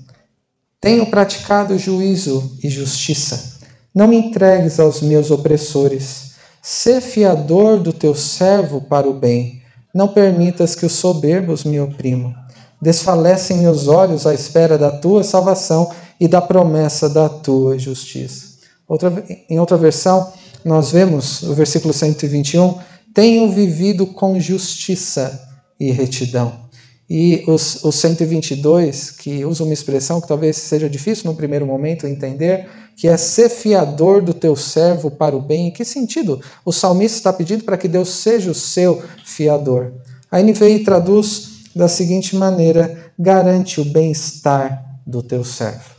Tenho 0.80 1.06
praticado 1.08 1.78
juízo 1.78 2.58
e 2.64 2.70
justiça. 2.70 3.56
Não 3.94 4.08
me 4.08 4.18
entregues 4.18 4.80
aos 4.80 5.02
meus 5.02 5.32
opressores. 5.32 6.36
Sê 6.62 7.00
fiador 7.00 7.80
do 7.80 7.94
teu 7.94 8.14
servo 8.14 8.82
para 8.82 9.08
o 9.08 9.14
bem. 9.14 9.62
Não 9.94 10.08
permitas 10.08 10.76
que 10.76 10.86
os 10.86 10.94
soberbos 10.94 11.64
me 11.64 11.80
oprimam. 11.80 12.34
Desfalecem 12.82 13.58
meus 13.58 13.88
olhos 13.88 14.28
à 14.28 14.34
espera 14.34 14.78
da 14.78 14.92
tua 14.92 15.24
salvação 15.24 15.90
e 16.20 16.28
da 16.28 16.42
promessa 16.42 17.10
da 17.10 17.30
tua 17.30 17.80
justiça. 17.80 18.56
Outra, 18.88 19.24
em 19.50 19.60
outra 19.60 19.78
versão, 19.78 20.32
nós 20.64 20.92
vemos 20.92 21.42
o 21.44 21.54
versículo 21.54 21.94
121, 21.94 22.78
tenho 23.14 23.52
vivido 23.52 24.06
com 24.08 24.40
justiça 24.40 25.48
e 25.80 25.92
retidão. 25.92 26.65
E 27.10 27.44
os, 27.48 27.84
os 27.84 27.96
122, 27.96 29.12
que 29.12 29.46
usa 29.46 29.64
uma 29.64 29.74
expressão 29.74 30.20
que 30.20 30.28
talvez 30.28 30.58
seja 30.58 30.90
difícil 30.90 31.30
no 31.30 31.38
primeiro 31.38 31.66
momento 31.66 32.08
entender, 32.08 32.68
que 32.96 33.08
é 33.08 33.16
ser 33.16 33.50
fiador 33.50 34.24
do 34.24 34.34
teu 34.34 34.56
servo 34.56 35.12
para 35.12 35.36
o 35.36 35.42
bem. 35.42 35.68
Em 35.68 35.72
que 35.72 35.86
sentido? 35.86 36.42
O 36.64 36.72
salmista 36.72 37.18
está 37.18 37.34
pedindo 37.34 37.64
para 37.64 37.78
que 37.78 37.88
Deus 37.88 38.10
seja 38.10 38.50
o 38.50 38.56
seu 38.56 39.04
fiador. 39.24 39.94
A 40.32 40.42
NVI 40.42 40.84
traduz 40.84 41.70
da 41.76 41.88
seguinte 41.88 42.36
maneira: 42.36 43.12
garante 43.20 43.80
o 43.80 43.86
bem-estar 43.86 44.84
do 45.06 45.22
teu 45.22 45.44
servo. 45.44 45.94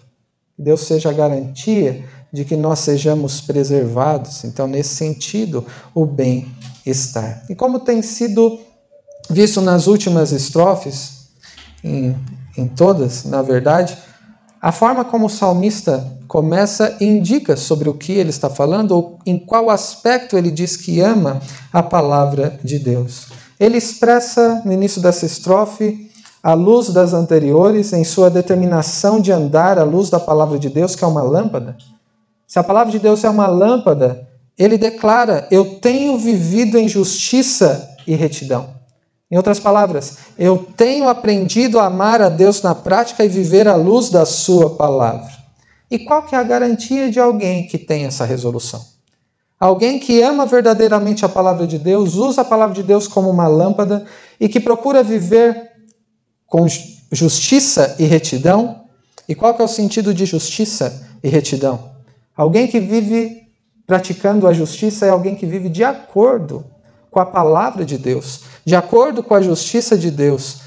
Deus 0.59 0.81
seja 0.81 1.11
a 1.11 1.13
garantia 1.13 2.05
de 2.33 2.45
que 2.45 2.57
nós 2.57 2.81
sejamos 2.81 3.41
preservados. 3.41 4.43
Então, 4.43 4.67
nesse 4.67 4.95
sentido, 4.95 5.65
o 5.95 6.05
bem-estar. 6.05 7.45
E 7.49 7.55
como 7.55 7.81
tem 7.81 8.03
sido 8.03 8.59
visto 9.29 9.61
nas 9.61 9.87
últimas 9.87 10.33
estrofes, 10.33 11.29
em, 11.83 12.17
em 12.57 12.67
todas, 12.67 13.25
na 13.25 13.43
verdade, 13.43 13.97
a 14.61 14.73
forma 14.73 15.05
como 15.05 15.27
o 15.27 15.31
salmista 15.31 16.05
começa 16.27 16.97
indica 17.01 17.57
sobre 17.57 17.89
o 17.89 17.95
que 17.95 18.13
ele 18.13 18.31
está 18.31 18.51
falando 18.51 18.93
ou 18.93 19.19
em 19.25 19.39
qual 19.39 19.71
aspecto 19.71 20.37
ele 20.37 20.51
diz 20.51 20.77
que 20.77 21.01
ama 21.01 21.41
a 21.73 21.83
palavra 21.83 22.59
de 22.65 22.79
Deus. 22.79 23.29
Ele 23.61 23.77
expressa 23.77 24.63
no 24.65 24.73
início 24.73 25.01
dessa 25.01 25.25
estrofe 25.25 26.11
a 26.43 26.55
luz 26.55 26.91
das 26.91 27.13
anteriores 27.13 27.93
em 27.93 28.05
sua 28.05 28.31
determinação 28.31 29.21
de 29.21 29.33
andar 29.33 29.79
à 29.79 29.85
luz 29.85 30.11
da 30.11 30.21
palavra 30.21 30.59
de 30.59 30.69
Deus, 30.69 30.95
que 30.95 31.05
é 31.05 31.07
uma 31.07 31.23
lâmpada. 31.23 31.77
Se 32.47 32.59
a 32.59 32.63
palavra 32.63 32.93
de 32.93 32.99
Deus 32.99 33.25
é 33.25 33.31
uma 33.31 33.47
lâmpada, 33.47 34.29
ele 34.59 34.79
declara: 34.79 35.47
Eu 35.51 35.81
tenho 35.81 36.17
vivido 36.19 36.79
em 36.79 36.89
justiça 36.89 37.97
e 38.07 38.15
retidão. 38.15 38.76
Em 39.29 39.37
outras 39.37 39.59
palavras, 39.59 40.19
eu 40.39 40.57
tenho 40.77 41.09
aprendido 41.09 41.81
a 41.81 41.87
amar 41.87 42.23
a 42.23 42.29
Deus 42.29 42.63
na 42.63 42.75
prática 42.75 43.25
e 43.25 43.29
viver 43.29 43.67
à 43.67 43.75
luz 43.75 44.09
da 44.09 44.25
Sua 44.25 44.71
palavra. 44.77 45.33
E 45.91 45.99
qual 45.99 46.23
que 46.23 46.35
é 46.35 46.39
a 46.39 46.45
garantia 46.45 47.11
de 47.11 47.19
alguém 47.19 47.67
que 47.67 47.77
tem 47.77 48.05
essa 48.05 48.25
resolução? 48.25 48.85
Alguém 49.59 49.99
que 49.99 50.23
ama 50.23 50.47
verdadeiramente 50.47 51.25
a 51.25 51.29
palavra 51.29 51.67
de 51.67 51.79
Deus, 51.79 52.15
usa 52.15 52.43
a 52.43 52.45
palavra 52.45 52.75
de 52.75 52.83
Deus 52.83 53.09
como 53.09 53.31
uma 53.31 53.49
lâmpada 53.49 54.05
e 54.39 54.49
que 54.49 54.61
procura 54.61 55.03
viver 55.03 55.73
com 56.47 56.67
justiça 57.11 57.97
e 57.99 58.05
retidão. 58.05 58.85
E 59.29 59.35
qual 59.35 59.55
que 59.55 59.63
é 59.63 59.65
o 59.65 59.69
sentido 59.69 60.15
de 60.15 60.25
justiça 60.25 61.09
e 61.23 61.29
retidão? 61.29 61.91
Alguém 62.37 62.69
que 62.69 62.79
vive 62.79 63.43
praticando 63.87 64.47
a 64.47 64.53
justiça 64.53 65.07
é 65.07 65.11
alguém 65.11 65.35
que 65.35 65.47
vive 65.47 65.69
de 65.69 65.83
acordo 65.83 66.65
com 67.17 67.21
a 67.21 67.25
palavra 67.25 67.83
de 67.83 67.97
Deus, 67.97 68.43
de 68.63 68.77
acordo 68.77 69.23
com 69.23 69.33
a 69.33 69.41
justiça 69.41 69.97
de 69.97 70.11
Deus, 70.11 70.59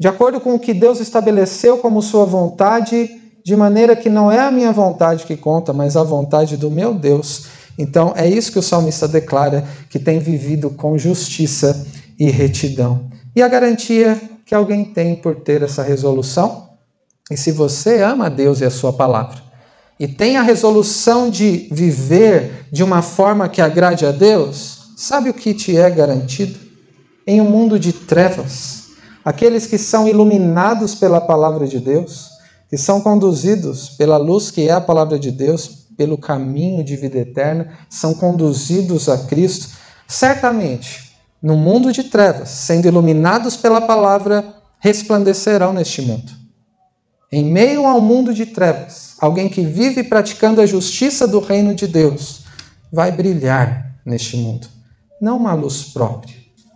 de 0.00 0.08
acordo 0.08 0.40
com 0.40 0.52
o 0.52 0.58
que 0.58 0.74
Deus 0.74 0.98
estabeleceu 0.98 1.78
como 1.78 2.02
sua 2.02 2.24
vontade, 2.24 3.08
de 3.44 3.54
maneira 3.54 3.94
que 3.94 4.10
não 4.10 4.32
é 4.32 4.40
a 4.40 4.50
minha 4.50 4.72
vontade 4.72 5.24
que 5.24 5.36
conta, 5.36 5.72
mas 5.72 5.96
a 5.96 6.02
vontade 6.02 6.56
do 6.56 6.72
meu 6.72 6.92
Deus. 6.92 7.46
Então 7.78 8.12
é 8.16 8.26
isso 8.28 8.50
que 8.50 8.58
o 8.58 8.62
salmista 8.62 9.06
declara 9.06 9.64
que 9.88 10.00
tem 10.00 10.18
vivido 10.18 10.70
com 10.70 10.98
justiça 10.98 11.86
e 12.18 12.32
retidão. 12.32 13.08
E 13.36 13.40
a 13.40 13.46
garantia 13.46 14.20
que 14.44 14.56
alguém 14.56 14.86
tem 14.86 15.14
por 15.14 15.36
ter 15.36 15.62
essa 15.62 15.84
resolução? 15.84 16.70
E 17.30 17.36
se 17.36 17.52
você 17.52 18.02
ama 18.02 18.26
a 18.26 18.28
Deus 18.28 18.60
e 18.60 18.64
a 18.64 18.70
sua 18.72 18.92
palavra, 18.92 19.40
e 20.00 20.08
tem 20.08 20.36
a 20.36 20.42
resolução 20.42 21.30
de 21.30 21.68
viver 21.70 22.66
de 22.72 22.82
uma 22.82 23.02
forma 23.02 23.48
que 23.48 23.62
agrade 23.62 24.04
a 24.04 24.10
Deus, 24.10 24.75
Sabe 24.98 25.28
o 25.28 25.34
que 25.34 25.52
te 25.52 25.76
é 25.76 25.90
garantido? 25.90 26.58
Em 27.26 27.38
um 27.38 27.50
mundo 27.50 27.78
de 27.78 27.92
trevas, 27.92 28.92
aqueles 29.22 29.66
que 29.66 29.76
são 29.76 30.08
iluminados 30.08 30.94
pela 30.94 31.20
palavra 31.20 31.66
de 31.66 31.78
Deus, 31.78 32.30
que 32.70 32.78
são 32.78 33.02
conduzidos 33.02 33.90
pela 33.90 34.16
luz 34.16 34.50
que 34.50 34.66
é 34.66 34.72
a 34.72 34.80
palavra 34.80 35.18
de 35.18 35.30
Deus, 35.30 35.86
pelo 35.98 36.16
caminho 36.16 36.82
de 36.82 36.96
vida 36.96 37.18
eterna, 37.18 37.76
são 37.90 38.14
conduzidos 38.14 39.06
a 39.10 39.18
Cristo, 39.18 39.68
certamente, 40.08 41.12
no 41.42 41.58
mundo 41.58 41.92
de 41.92 42.04
trevas, 42.04 42.48
sendo 42.48 42.88
iluminados 42.88 43.54
pela 43.54 43.82
palavra, 43.82 44.54
resplandecerão 44.78 45.74
neste 45.74 46.00
mundo. 46.00 46.32
Em 47.30 47.44
meio 47.44 47.84
ao 47.84 48.00
mundo 48.00 48.32
de 48.32 48.46
trevas, 48.46 49.14
alguém 49.20 49.50
que 49.50 49.60
vive 49.60 50.02
praticando 50.04 50.62
a 50.62 50.64
justiça 50.64 51.28
do 51.28 51.38
reino 51.38 51.74
de 51.74 51.86
Deus 51.86 52.44
vai 52.90 53.12
brilhar 53.12 53.94
neste 54.02 54.38
mundo 54.38 54.74
não 55.20 55.36
uma 55.36 55.54
luz 55.54 55.84
própria. 55.84 56.34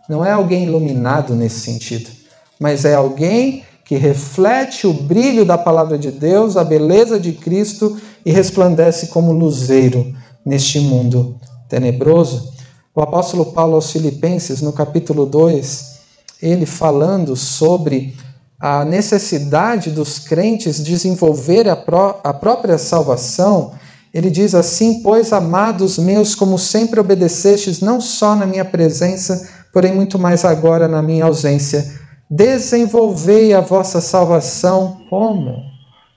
Não 0.09 0.25
é 0.25 0.33
alguém 0.33 0.65
iluminado 0.65 1.35
nesse 1.35 1.61
sentido, 1.61 2.11
mas 2.59 2.85
é 2.85 2.95
alguém 2.95 3.65
que 3.85 3.97
reflete 3.97 4.87
o 4.87 4.93
brilho 4.93 5.45
da 5.45 5.59
palavra 5.59 5.99
de 5.99 6.11
Deus, 6.11 6.57
a 6.57 6.65
beleza 6.65 7.19
de 7.19 7.33
Cristo 7.33 8.01
e 8.25 8.31
resplandece 8.31 9.09
como 9.09 9.33
luzeiro 9.33 10.15
neste 10.45 10.79
mundo 10.81 11.37
tenebroso. 11.69 12.53
O 12.95 13.01
apóstolo 13.01 13.47
Paulo 13.47 13.75
aos 13.77 13.91
Filipenses, 13.91 14.61
no 14.61 14.73
capítulo 14.73 15.27
2, 15.27 16.01
ele 16.43 16.67
falando 16.67 17.37
sobre 17.37 18.17
a 18.59 18.85
necessidade 18.85 19.91
dos 19.91 20.19
crentes 20.19 20.83
desenvolver 20.83 21.69
a, 21.69 21.75
pró 21.75 22.21
a 22.23 22.33
própria 22.35 22.77
salvação, 22.77 23.73
ele 24.13 24.31
diz 24.31 24.55
assim: 24.55 25.03
Pois, 25.03 25.33
amados 25.33 25.99
meus, 25.99 26.35
como 26.35 26.59
sempre 26.59 26.99
obedecestes, 26.99 27.81
não 27.81 28.01
só 28.01 28.35
na 28.35 28.47
minha 28.47 28.65
presença, 28.65 29.49
porém 29.73 29.95
muito 29.95 30.19
mais 30.19 30.45
agora 30.45 30.89
na 30.89 31.01
minha 31.01 31.25
ausência, 31.25 31.99
desenvolvei 32.29 33.55
a 33.55 33.61
vossa 33.61 34.01
salvação 34.01 35.03
como? 35.09 35.63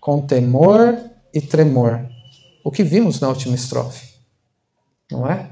Com 0.02 0.22
temor 0.22 0.98
e 1.34 1.40
tremor. 1.40 2.00
O 2.64 2.72
que 2.72 2.84
vimos 2.84 3.20
na 3.20 3.30
última 3.30 3.56
estrofe, 3.56 4.08
não 5.12 5.30
é? 5.30 5.50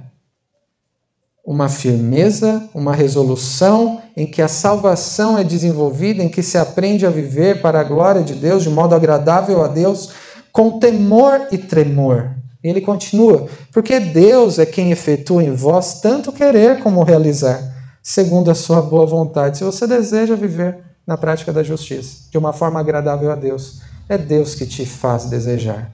Uma 1.44 1.68
firmeza, 1.70 2.70
uma 2.74 2.96
resolução 2.96 4.02
em 4.16 4.30
que 4.30 4.42
a 4.42 4.48
salvação 4.48 5.38
é 5.38 5.44
desenvolvida, 5.44 6.24
em 6.24 6.30
que 6.30 6.44
se 6.44 6.58
aprende 6.58 7.06
a 7.06 7.10
viver 7.10 7.62
para 7.62 7.82
a 7.82 7.84
glória 7.84 8.24
de 8.24 8.36
Deus, 8.36 8.64
de 8.64 8.70
modo 8.70 8.94
agradável 8.94 9.64
a 9.64 9.68
Deus 9.68 10.12
com 10.52 10.80
temor 10.80 11.48
e 11.52 11.58
tremor. 11.58 12.36
Ele 12.64 12.82
continua, 12.82 13.48
porque 13.72 14.00
Deus 14.00 14.60
é 14.60 14.66
quem 14.66 14.92
efetua 14.92 15.44
em 15.44 15.54
vós 15.54 16.00
tanto 16.00 16.32
querer 16.32 16.80
como 16.80 17.04
realizar, 17.04 17.60
segundo 18.04 18.52
a 18.52 18.56
sua 18.56 18.82
boa 18.82 19.06
vontade. 19.06 19.58
Se 19.58 19.64
você 19.64 19.88
deseja 19.88 20.36
viver 20.36 20.78
na 21.06 21.18
prática 21.18 21.52
da 21.52 21.64
justiça, 21.64 22.30
de 22.30 22.38
uma 22.38 22.54
forma 22.54 22.80
agradável 22.80 23.32
a 23.32 23.36
Deus, 23.36 23.82
é 24.08 24.18
Deus 24.18 24.54
que 24.54 24.68
te 24.68 24.86
faz 24.86 25.26
desejar. 25.26 25.92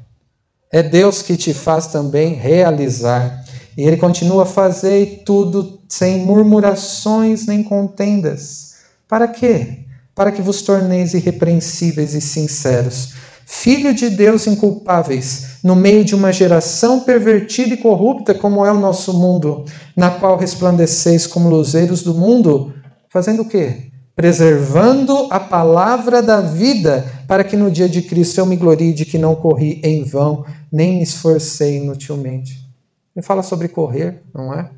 É 0.70 0.84
Deus 0.84 1.22
que 1.22 1.38
te 1.38 1.54
faz 1.54 1.88
também 1.88 2.34
realizar. 2.34 3.46
E 3.78 3.84
ele 3.84 3.96
continua 3.96 4.44
a 4.44 4.46
fazer 4.46 5.24
tudo 5.26 5.80
sem 5.88 6.26
murmurações 6.26 7.46
nem 7.46 7.64
contendas. 7.64 8.76
Para 9.08 9.28
quê? 9.30 9.86
Para 10.14 10.32
que 10.32 10.42
vos 10.42 10.62
torneis 10.62 11.14
irrepreensíveis 11.14 12.14
e 12.14 12.20
sinceros 12.20 13.14
filho 13.50 13.94
de 13.94 14.10
Deus 14.10 14.46
inculpáveis, 14.46 15.60
no 15.64 15.74
meio 15.74 16.04
de 16.04 16.14
uma 16.14 16.34
geração 16.34 17.00
pervertida 17.00 17.76
e 17.76 17.78
corrupta 17.78 18.34
como 18.36 18.66
é 18.66 18.72
o 18.74 18.80
nosso 18.80 19.14
mundo, 19.14 19.64
na 19.96 20.12
qual 20.12 20.38
resplandeceis 20.38 21.26
como 21.26 21.50
luzeiros 21.50 22.04
do 22.04 22.14
mundo, 22.14 22.74
fazendo 23.10 23.44
o 23.44 23.48
quê? 23.48 23.90
Preservando 24.14 25.28
a 25.30 25.40
palavra 25.40 26.22
da 26.22 26.42
vida, 26.42 27.06
para 27.26 27.46
que 27.46 27.56
no 27.56 27.72
dia 27.72 27.88
de 27.88 28.02
Cristo 28.02 28.38
eu 28.38 28.46
me 28.46 28.58
glorie 28.58 28.94
de 28.94 29.06
que 29.06 29.18
não 29.18 29.34
corri 29.34 29.80
em 29.82 30.04
vão, 30.04 30.46
nem 30.70 30.98
me 30.98 31.04
esforcei 31.04 31.78
inutilmente. 31.78 32.68
Ele 33.16 33.26
fala 33.26 33.42
sobre 33.42 33.70
correr, 33.70 34.24
não 34.34 34.54
é? 34.54 34.70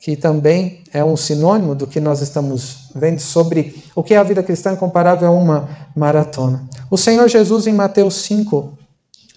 que 0.00 0.16
também 0.16 0.82
é 0.94 1.04
um 1.04 1.14
sinônimo 1.14 1.74
do 1.74 1.86
que 1.86 2.00
nós 2.00 2.22
estamos 2.22 2.90
vendo 2.94 3.20
sobre 3.20 3.84
o 3.94 4.02
que 4.02 4.14
é 4.14 4.16
a 4.16 4.22
vida 4.22 4.42
cristã 4.42 4.74
comparável 4.74 5.28
a 5.28 5.30
uma 5.30 5.68
maratona. 5.94 6.66
O 6.90 6.96
Senhor 6.96 7.28
Jesus, 7.28 7.68
em 7.68 7.72
Mateus 7.72 8.14
5, 8.22 8.76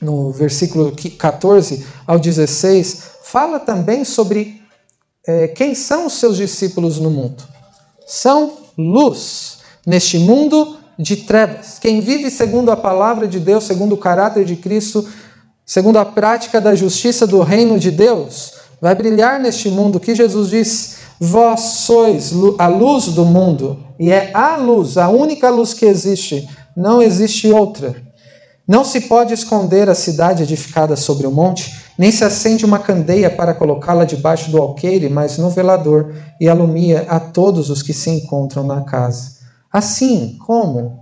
no 0.02 0.32
versículo 0.32 0.92
14 1.18 1.86
ao 2.08 2.18
16, 2.18 3.04
fala 3.24 3.60
também 3.60 4.04
sobre 4.04 4.60
é, 5.26 5.48
quem 5.48 5.76
são 5.76 6.08
os 6.08 6.14
seus 6.14 6.36
discípulos 6.36 6.98
no 6.98 7.12
mundo. 7.12 7.44
São 8.08 8.54
luz 8.76 9.60
neste 9.86 10.18
mundo 10.18 10.78
de 10.98 11.18
trevas. 11.18 11.78
Quem 11.80 12.02
vive 12.02 12.32
segundo 12.32 12.72
a 12.72 12.76
palavra 12.76 13.28
de 13.28 13.40
Deus, 13.40 13.66
segundo 13.66 13.94
o 13.94 13.98
caráter 13.98 14.46
de 14.46 14.56
Cristo, 14.56 15.08
segundo 15.64 15.98
a 15.98 16.06
prática 16.06 16.60
da 16.60 16.74
justiça 16.74 17.28
do 17.28 17.42
reino 17.42 17.78
de 17.80 17.92
Deus, 17.92 18.54
vai 18.82 18.96
brilhar 18.96 19.40
neste 19.40 19.70
mundo. 19.70 20.00
Que 20.00 20.16
Jesus 20.16 20.50
disse: 20.50 20.98
Vós 21.20 21.60
sois 21.62 22.32
a 22.58 22.68
luz 22.68 23.06
do 23.10 23.24
mundo, 23.26 23.80
e 24.00 24.12
é 24.12 24.32
a 24.34 24.58
luz, 24.58 24.98
a 24.98 25.08
única 25.10 25.50
luz 25.50 25.74
que 25.74 25.86
existe, 25.86 26.48
não 26.76 27.02
existe 27.02 27.52
outra. 27.52 27.96
Não 28.68 28.86
se 28.86 29.02
pode 29.02 29.34
esconder 29.34 29.90
a 29.90 29.96
cidade 29.96 30.44
edificada 30.44 30.96
sobre 30.96 31.28
o 31.28 31.32
monte, 31.32 31.84
nem 31.98 32.12
se 32.12 32.24
acende 32.24 32.66
uma 32.66 32.80
candeia 32.80 33.30
para 33.30 33.54
colocá-la 33.54 34.06
debaixo 34.06 34.50
do 34.50 34.58
alqueire, 34.58 35.10
mas 35.10 35.38
no 35.38 35.50
velador, 35.50 36.14
e 36.40 36.48
alumia 36.48 37.06
a 37.10 37.20
todos 37.20 37.70
os 37.70 37.82
que 37.82 37.94
se 37.94 38.10
encontram 38.10 38.64
na 38.64 38.82
casa. 38.82 39.34
Assim 39.72 40.38
como? 40.46 41.00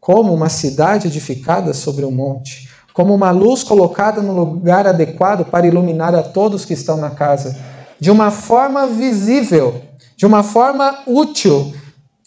Como 0.00 0.32
uma 0.32 0.48
cidade 0.48 1.08
edificada 1.08 1.74
sobre 1.74 2.04
o 2.04 2.10
monte, 2.10 2.68
como 2.94 3.14
uma 3.14 3.30
luz 3.30 3.62
colocada 3.62 4.22
no 4.22 4.32
lugar 4.32 4.86
adequado 4.86 5.44
para 5.44 5.66
iluminar 5.66 6.14
a 6.14 6.22
todos 6.22 6.64
que 6.64 6.74
estão 6.74 6.96
na 6.96 7.10
casa, 7.10 7.56
de 7.98 8.10
uma 8.10 8.30
forma 8.30 8.86
visível, 8.86 9.82
de 10.16 10.24
uma 10.24 10.42
forma 10.42 11.00
útil, 11.06 11.72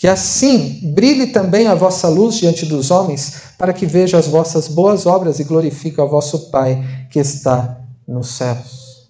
que 0.03 0.07
assim 0.09 0.81
brilhe 0.93 1.27
também 1.27 1.65
a 1.65 1.73
vossa 1.73 2.09
luz 2.09 2.35
diante 2.35 2.65
dos 2.65 2.91
homens, 2.91 3.43
para 3.57 3.71
que 3.71 3.85
vejam 3.85 4.19
as 4.19 4.27
vossas 4.27 4.67
boas 4.67 5.05
obras 5.05 5.39
e 5.39 5.45
glorifiquem 5.45 6.03
o 6.03 6.09
vosso 6.09 6.51
Pai 6.51 7.07
que 7.09 7.19
está 7.19 7.77
nos 8.05 8.27
céus. 8.31 9.07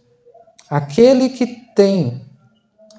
Aquele 0.69 1.29
que 1.29 1.47
tem 1.75 2.21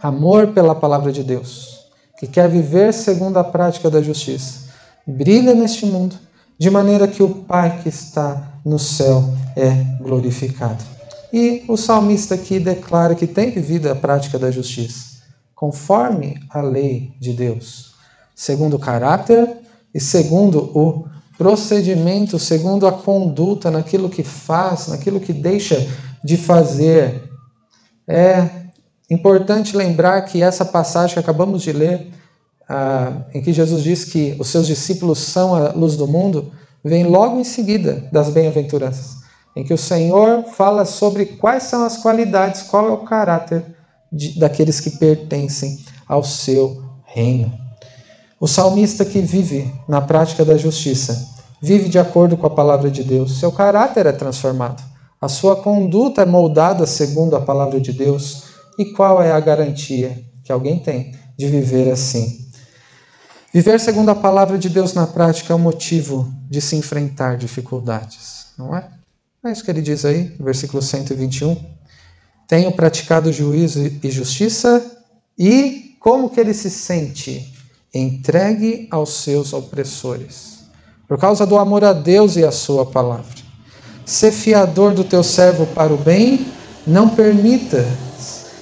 amor 0.02 0.48
pela 0.48 0.74
palavra 0.74 1.12
de 1.12 1.22
Deus, 1.22 1.84
que 2.18 2.26
quer 2.26 2.48
viver 2.48 2.92
segundo 2.92 3.36
a 3.36 3.44
prática 3.44 3.88
da 3.88 4.02
justiça, 4.02 4.72
brilha 5.06 5.54
neste 5.54 5.86
mundo, 5.86 6.16
de 6.58 6.70
maneira 6.70 7.06
que 7.06 7.22
o 7.22 7.28
Pai 7.28 7.80
que 7.80 7.88
está 7.88 8.54
no 8.64 8.76
céu 8.76 9.22
é 9.54 9.70
glorificado. 10.02 10.82
E 11.32 11.62
o 11.68 11.76
salmista 11.76 12.34
aqui 12.34 12.58
declara 12.58 13.14
que 13.14 13.28
tem 13.28 13.52
vivido 13.52 13.88
a 13.88 13.94
prática 13.94 14.36
da 14.36 14.50
justiça 14.50 15.13
conforme 15.54 16.40
a 16.50 16.60
lei 16.60 17.12
de 17.20 17.32
Deus, 17.32 17.94
segundo 18.34 18.74
o 18.74 18.78
caráter 18.78 19.48
e 19.94 20.00
segundo 20.00 20.70
o 20.76 21.06
procedimento, 21.38 22.38
segundo 22.38 22.86
a 22.86 22.92
conduta, 22.92 23.70
naquilo 23.70 24.08
que 24.08 24.22
faz, 24.22 24.88
naquilo 24.88 25.20
que 25.20 25.32
deixa 25.32 25.86
de 26.22 26.36
fazer. 26.36 27.30
É 28.06 28.48
importante 29.10 29.76
lembrar 29.76 30.22
que 30.22 30.42
essa 30.42 30.64
passagem 30.64 31.14
que 31.14 31.20
acabamos 31.20 31.62
de 31.62 31.72
ler, 31.72 32.10
ah, 32.68 33.22
em 33.32 33.42
que 33.42 33.52
Jesus 33.52 33.82
diz 33.82 34.04
que 34.04 34.36
os 34.38 34.48
seus 34.48 34.66
discípulos 34.66 35.18
são 35.18 35.54
a 35.54 35.72
luz 35.72 35.96
do 35.96 36.06
mundo, 36.06 36.52
vem 36.82 37.04
logo 37.04 37.38
em 37.38 37.44
seguida 37.44 38.08
das 38.12 38.30
bem-aventuranças, 38.30 39.16
em 39.56 39.64
que 39.64 39.72
o 39.72 39.78
Senhor 39.78 40.44
fala 40.44 40.84
sobre 40.84 41.26
quais 41.26 41.64
são 41.64 41.84
as 41.84 41.96
qualidades, 41.96 42.62
qual 42.62 42.88
é 42.88 42.92
o 42.92 42.98
caráter 42.98 43.73
de, 44.14 44.38
daqueles 44.38 44.80
que 44.80 44.90
pertencem 44.90 45.78
ao 46.08 46.22
seu 46.22 46.82
reino. 47.04 47.52
O 48.40 48.46
salmista 48.46 49.04
que 49.04 49.20
vive 49.20 49.72
na 49.88 50.00
prática 50.00 50.44
da 50.44 50.56
justiça, 50.56 51.28
vive 51.60 51.88
de 51.88 51.98
acordo 51.98 52.36
com 52.36 52.46
a 52.46 52.50
palavra 52.50 52.90
de 52.90 53.02
Deus, 53.02 53.38
seu 53.38 53.50
caráter 53.50 54.06
é 54.06 54.12
transformado, 54.12 54.82
a 55.24 55.28
sua 55.28 55.56
conduta 55.56 56.20
é 56.20 56.26
moldada 56.26 56.86
segundo 56.86 57.34
a 57.34 57.40
palavra 57.40 57.80
de 57.80 57.92
Deus. 57.92 58.42
E 58.78 58.92
qual 58.92 59.22
é 59.22 59.32
a 59.32 59.40
garantia 59.40 60.22
que 60.42 60.52
alguém 60.52 60.78
tem 60.78 61.14
de 61.34 61.46
viver 61.46 61.90
assim? 61.90 62.44
Viver 63.50 63.80
segundo 63.80 64.10
a 64.10 64.14
palavra 64.14 64.58
de 64.58 64.68
Deus 64.68 64.92
na 64.92 65.06
prática 65.06 65.52
é 65.52 65.56
o 65.56 65.58
motivo 65.58 66.30
de 66.50 66.60
se 66.60 66.76
enfrentar 66.76 67.38
dificuldades, 67.38 68.48
não 68.58 68.76
é? 68.76 68.86
É 69.44 69.52
isso 69.52 69.64
que 69.64 69.70
ele 69.70 69.80
diz 69.80 70.04
aí, 70.04 70.34
versículo 70.40 70.82
121. 70.82 71.56
Tenho 72.46 72.72
praticado 72.72 73.32
juízo 73.32 73.90
e 74.02 74.10
justiça 74.10 74.84
e 75.38 75.96
como 75.98 76.28
que 76.28 76.38
ele 76.38 76.52
se 76.52 76.70
sente? 76.70 77.52
Entregue 77.92 78.86
aos 78.90 79.22
seus 79.22 79.52
opressores. 79.52 80.64
Por 81.08 81.18
causa 81.18 81.46
do 81.46 81.56
amor 81.56 81.84
a 81.84 81.92
Deus 81.92 82.36
e 82.36 82.44
a 82.44 82.50
sua 82.50 82.84
palavra. 82.84 83.44
Ser 84.04 84.32
fiador 84.32 84.92
do 84.92 85.04
teu 85.04 85.22
servo 85.22 85.66
para 85.68 85.92
o 85.92 85.96
bem, 85.96 86.46
não 86.86 87.08
permita 87.08 87.86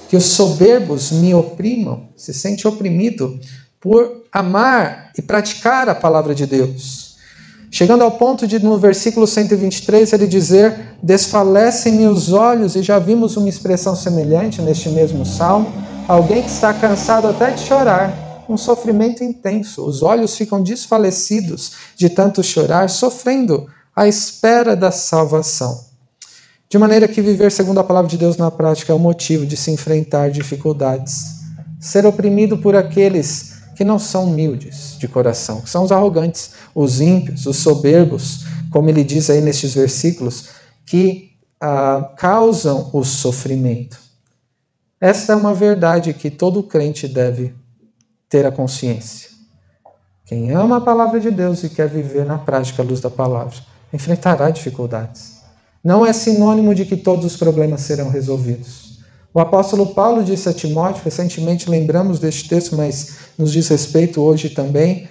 que 0.07 0.15
os 0.15 0.25
soberbos 0.25 1.11
me 1.11 1.33
oprimam. 1.33 2.07
Se 2.15 2.33
sente 2.33 2.67
oprimido 2.67 3.37
por 3.81 4.23
amar 4.31 5.11
e 5.17 5.21
praticar 5.21 5.89
a 5.89 5.95
palavra 5.95 6.33
de 6.33 6.45
Deus. 6.45 7.02
Chegando 7.73 8.03
ao 8.03 8.11
ponto 8.11 8.45
de, 8.45 8.59
no 8.59 8.77
versículo 8.77 9.25
123, 9.25 10.13
ele 10.13 10.27
dizer: 10.27 10.95
Desfalecem-me 11.01 12.05
os 12.05 12.31
olhos, 12.31 12.75
e 12.75 12.83
já 12.83 12.99
vimos 12.99 13.35
uma 13.35 13.49
expressão 13.49 13.95
semelhante 13.95 14.61
neste 14.61 14.89
mesmo 14.89 15.25
salmo. 15.25 15.73
Alguém 16.07 16.43
que 16.43 16.51
está 16.51 16.71
cansado 16.71 17.27
até 17.27 17.49
de 17.49 17.61
chorar, 17.61 18.45
um 18.47 18.55
sofrimento 18.57 19.23
intenso. 19.23 19.83
Os 19.83 20.03
olhos 20.03 20.37
ficam 20.37 20.61
desfalecidos 20.61 21.71
de 21.97 22.09
tanto 22.09 22.43
chorar, 22.43 22.91
sofrendo 22.91 23.65
à 23.95 24.07
espera 24.07 24.75
da 24.75 24.91
salvação. 24.91 25.85
De 26.69 26.77
maneira 26.77 27.07
que 27.07 27.23
viver 27.23 27.51
segundo 27.51 27.79
a 27.79 27.83
palavra 27.83 28.07
de 28.07 28.19
Deus 28.19 28.37
na 28.37 28.51
prática 28.51 28.93
é 28.93 28.95
o 28.95 28.99
motivo 28.99 29.47
de 29.47 29.57
se 29.57 29.71
enfrentar 29.71 30.29
dificuldades. 30.29 31.23
Ser 31.79 32.05
oprimido 32.05 32.55
por 32.55 32.75
aqueles 32.75 33.52
que 33.75 33.83
não 33.83 33.97
são 33.99 34.25
humildes 34.25 34.97
de 34.97 35.07
coração, 35.07 35.61
que 35.61 35.69
são 35.69 35.83
os 35.83 35.91
arrogantes, 35.91 36.51
os 36.73 37.01
ímpios, 37.01 37.45
os 37.45 37.57
soberbos, 37.57 38.45
como 38.71 38.89
ele 38.89 39.03
diz 39.03 39.29
aí 39.29 39.41
nestes 39.41 39.73
versículos, 39.73 40.49
que 40.85 41.31
ah, 41.61 42.13
causam 42.17 42.89
o 42.93 43.03
sofrimento. 43.03 43.97
Esta 44.99 45.33
é 45.33 45.35
uma 45.35 45.53
verdade 45.53 46.13
que 46.13 46.29
todo 46.29 46.63
crente 46.63 47.07
deve 47.07 47.53
ter 48.29 48.45
a 48.45 48.51
consciência. 48.51 49.29
Quem 50.25 50.51
ama 50.51 50.77
a 50.77 50.81
palavra 50.81 51.19
de 51.19 51.29
Deus 51.29 51.63
e 51.63 51.69
quer 51.69 51.89
viver 51.89 52.25
na 52.25 52.37
prática 52.37 52.81
a 52.81 52.85
luz 52.85 52.99
da 53.01 53.09
palavra, 53.09 53.55
enfrentará 53.91 54.49
dificuldades. 54.49 55.41
Não 55.83 56.05
é 56.05 56.13
sinônimo 56.13 56.73
de 56.73 56.85
que 56.85 56.95
todos 56.95 57.25
os 57.25 57.35
problemas 57.35 57.81
serão 57.81 58.09
resolvidos. 58.09 58.92
O 59.33 59.39
apóstolo 59.39 59.87
Paulo 59.87 60.23
disse 60.23 60.47
a 60.47 60.53
Timóteo, 60.53 61.03
recentemente 61.03 61.67
lembramos 61.67 62.19
deste 62.19 62.47
texto, 62.47 62.75
mas 62.75 63.17
nos 63.35 63.51
diz 63.51 63.67
respeito 63.67 64.21
hoje 64.21 64.49
também, 64.49 65.09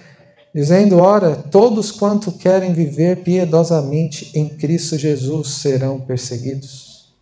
dizendo: 0.55 0.97
Ora, 0.97 1.35
todos 1.35 1.91
quanto 1.91 2.31
querem 2.31 2.71
viver 2.73 3.17
piedosamente 3.17 4.31
em 4.33 4.47
Cristo 4.47 4.97
Jesus 4.97 5.49
serão 5.55 5.99
perseguidos. 5.99 7.13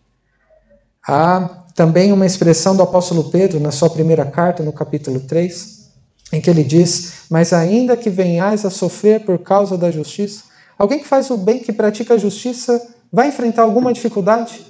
Há 1.08 1.66
também 1.74 2.12
uma 2.12 2.26
expressão 2.26 2.76
do 2.76 2.84
apóstolo 2.84 3.32
Pedro 3.32 3.60
na 3.60 3.72
sua 3.72 3.90
primeira 3.90 4.26
carta, 4.26 4.62
no 4.62 4.72
capítulo 4.72 5.22
3, 5.22 5.90
em 6.32 6.40
que 6.40 6.52
ele 6.52 6.64
diz: 6.64 7.24
Mas 7.32 7.52
ainda 7.52 7.98
que 7.98 8.12
venhais 8.12 8.64
a 8.64 8.70
sofrer 8.70 9.22
por 9.22 9.40
causa 9.40 9.76
da 9.76 9.90
justiça, 9.90 10.44
alguém 10.78 11.00
que 11.00 11.08
faz 11.08 11.32
o 11.32 11.38
bem, 11.38 11.58
que 11.58 11.74
pratica 11.74 12.14
a 12.14 12.20
justiça, 12.20 12.80
vai 13.12 13.30
enfrentar 13.30 13.64
alguma 13.64 13.92
dificuldade? 13.92 14.70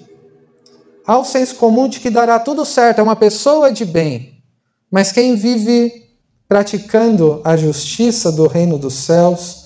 Há 1.05 1.17
o 1.17 1.25
senso 1.25 1.55
comum 1.55 1.87
de 1.87 1.99
que 1.99 2.09
dará 2.09 2.39
tudo 2.39 2.65
certo, 2.65 2.99
é 2.99 3.03
uma 3.03 3.15
pessoa 3.15 3.71
de 3.71 3.85
bem. 3.85 4.41
Mas 4.89 5.11
quem 5.11 5.35
vive 5.35 6.09
praticando 6.47 7.41
a 7.43 7.55
justiça 7.55 8.31
do 8.31 8.45
reino 8.47 8.77
dos 8.77 8.93
céus 8.93 9.65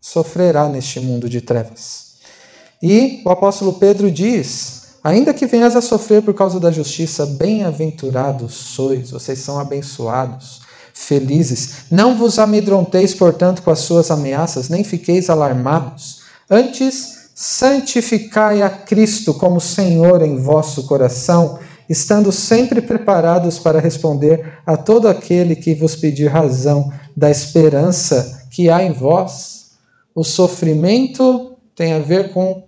sofrerá 0.00 0.68
neste 0.68 1.00
mundo 1.00 1.28
de 1.28 1.40
trevas. 1.40 2.14
E 2.82 3.22
o 3.24 3.30
apóstolo 3.30 3.74
Pedro 3.74 4.10
diz: 4.10 4.98
Ainda 5.02 5.34
que 5.34 5.46
venhas 5.46 5.74
a 5.74 5.80
sofrer 5.80 6.22
por 6.22 6.34
causa 6.34 6.60
da 6.60 6.70
justiça, 6.70 7.26
bem-aventurados 7.26 8.54
sois, 8.54 9.10
vocês 9.10 9.38
são 9.38 9.58
abençoados, 9.58 10.60
felizes. 10.92 11.86
Não 11.90 12.16
vos 12.16 12.38
amedronteis, 12.38 13.14
portanto, 13.14 13.62
com 13.62 13.70
as 13.70 13.80
suas 13.80 14.10
ameaças, 14.10 14.68
nem 14.68 14.84
fiqueis 14.84 15.28
alarmados. 15.28 16.22
Antes, 16.48 17.13
santificai 17.44 18.62
a 18.62 18.70
Cristo 18.70 19.34
como 19.34 19.60
Senhor 19.60 20.22
em 20.22 20.38
vosso 20.38 20.84
coração, 20.84 21.58
estando 21.90 22.32
sempre 22.32 22.80
preparados 22.80 23.58
para 23.58 23.78
responder 23.78 24.60
a 24.64 24.78
todo 24.78 25.06
aquele 25.08 25.54
que 25.54 25.74
vos 25.74 25.94
pedir 25.94 26.28
razão 26.28 26.90
da 27.14 27.30
esperança 27.30 28.46
que 28.50 28.70
há 28.70 28.82
em 28.82 28.92
vós. 28.92 29.72
O 30.14 30.24
sofrimento 30.24 31.58
tem 31.76 31.92
a 31.92 31.98
ver 31.98 32.32
com 32.32 32.64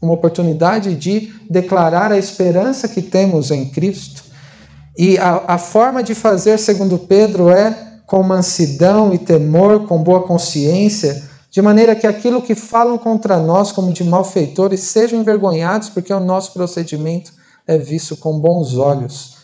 uma 0.00 0.12
oportunidade 0.12 0.94
de 0.94 1.34
declarar 1.50 2.12
a 2.12 2.18
esperança 2.18 2.86
que 2.86 3.02
temos 3.02 3.50
em 3.50 3.70
Cristo. 3.70 4.22
E 4.96 5.18
a, 5.18 5.42
a 5.48 5.58
forma 5.58 6.00
de 6.00 6.14
fazer, 6.14 6.60
segundo 6.60 6.96
Pedro, 6.96 7.50
é 7.50 7.76
com 8.06 8.22
mansidão 8.22 9.12
e 9.12 9.18
temor, 9.18 9.88
com 9.88 10.00
boa 10.00 10.22
consciência, 10.22 11.31
de 11.52 11.60
maneira 11.60 11.94
que 11.94 12.06
aquilo 12.06 12.40
que 12.40 12.54
falam 12.54 12.96
contra 12.96 13.38
nós 13.38 13.70
como 13.70 13.92
de 13.92 14.02
malfeitores 14.02 14.80
sejam 14.80 15.20
envergonhados, 15.20 15.90
porque 15.90 16.10
o 16.10 16.18
nosso 16.18 16.54
procedimento 16.54 17.30
é 17.66 17.76
visto 17.76 18.16
com 18.16 18.40
bons 18.40 18.74
olhos 18.78 19.36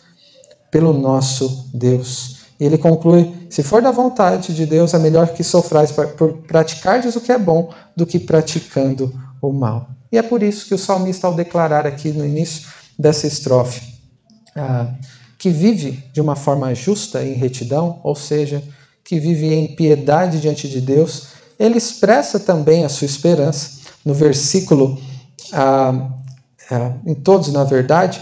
pelo 0.71 0.91
nosso 0.91 1.69
Deus. 1.71 2.39
E 2.59 2.65
ele 2.65 2.79
conclui: 2.79 3.31
se 3.47 3.61
for 3.61 3.79
da 3.79 3.91
vontade 3.91 4.55
de 4.55 4.65
Deus, 4.65 4.95
é 4.95 4.97
melhor 4.97 5.27
que 5.33 5.43
sofrais 5.43 5.91
por 5.91 6.33
praticardes 6.47 7.15
o 7.15 7.21
que 7.21 7.31
é 7.31 7.37
bom 7.37 7.71
do 7.95 8.07
que 8.07 8.17
praticando 8.17 9.13
o 9.39 9.53
mal. 9.53 9.87
E 10.11 10.17
é 10.17 10.23
por 10.23 10.41
isso 10.41 10.65
que 10.65 10.73
o 10.73 10.79
salmista, 10.79 11.27
ao 11.27 11.35
declarar 11.35 11.85
aqui 11.85 12.09
no 12.09 12.25
início 12.25 12.67
dessa 12.97 13.27
estrofe, 13.27 13.81
ah, 14.55 14.91
que 15.37 15.51
vive 15.51 16.03
de 16.11 16.19
uma 16.19 16.35
forma 16.35 16.73
justa 16.73 17.23
em 17.23 17.33
retidão, 17.33 18.01
ou 18.03 18.15
seja, 18.15 18.63
que 19.03 19.19
vive 19.19 19.53
em 19.53 19.75
piedade 19.75 20.41
diante 20.41 20.67
de 20.67 20.81
Deus, 20.81 21.38
ele 21.59 21.77
expressa 21.77 22.39
também 22.39 22.85
a 22.85 22.89
sua 22.89 23.05
esperança 23.05 23.71
no 24.05 24.13
versículo, 24.13 24.99
ah, 25.51 26.09
ah, 26.71 26.93
em 27.05 27.15
todos, 27.15 27.51
na 27.51 27.63
verdade, 27.63 28.21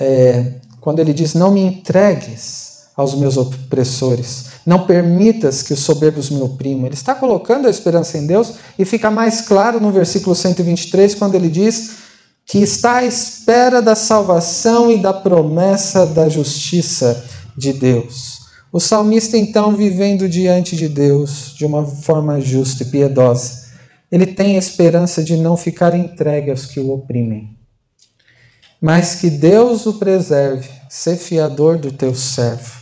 é, 0.00 0.54
quando 0.80 1.00
ele 1.00 1.12
diz: 1.12 1.34
Não 1.34 1.50
me 1.50 1.60
entregues 1.60 2.68
aos 2.96 3.14
meus 3.14 3.36
opressores. 3.36 4.46
Não 4.66 4.86
permitas 4.86 5.62
que 5.62 5.72
os 5.72 5.80
soberbos 5.80 6.30
me 6.30 6.40
oprimam. 6.40 6.86
Ele 6.86 6.94
está 6.94 7.14
colocando 7.14 7.66
a 7.66 7.70
esperança 7.70 8.18
em 8.18 8.26
Deus 8.26 8.54
e 8.78 8.84
fica 8.84 9.10
mais 9.10 9.40
claro 9.40 9.80
no 9.80 9.90
versículo 9.92 10.34
123, 10.34 11.14
quando 11.14 11.34
ele 11.34 11.48
diz 11.48 11.96
que 12.44 12.58
está 12.58 12.96
à 12.96 13.04
espera 13.04 13.80
da 13.80 13.94
salvação 13.94 14.90
e 14.90 14.98
da 14.98 15.12
promessa 15.12 16.06
da 16.06 16.28
justiça 16.28 17.24
de 17.56 17.72
Deus. 17.72 18.37
O 18.72 18.78
salmista, 18.78 19.36
então, 19.36 19.74
vivendo 19.74 20.28
diante 20.28 20.76
de 20.76 20.88
Deus 20.88 21.54
de 21.56 21.64
uma 21.64 21.86
forma 21.86 22.40
justa 22.40 22.82
e 22.82 22.86
piedosa, 22.86 23.68
ele 24.10 24.26
tem 24.26 24.56
a 24.56 24.58
esperança 24.58 25.22
de 25.22 25.36
não 25.36 25.56
ficar 25.56 25.94
entregue 25.94 26.50
aos 26.50 26.66
que 26.66 26.80
o 26.80 26.90
oprimem, 26.90 27.56
mas 28.80 29.16
que 29.16 29.30
Deus 29.30 29.86
o 29.86 29.94
preserve, 29.94 30.68
ser 30.88 31.16
fiador 31.16 31.78
do 31.78 31.92
teu 31.92 32.14
servo 32.14 32.78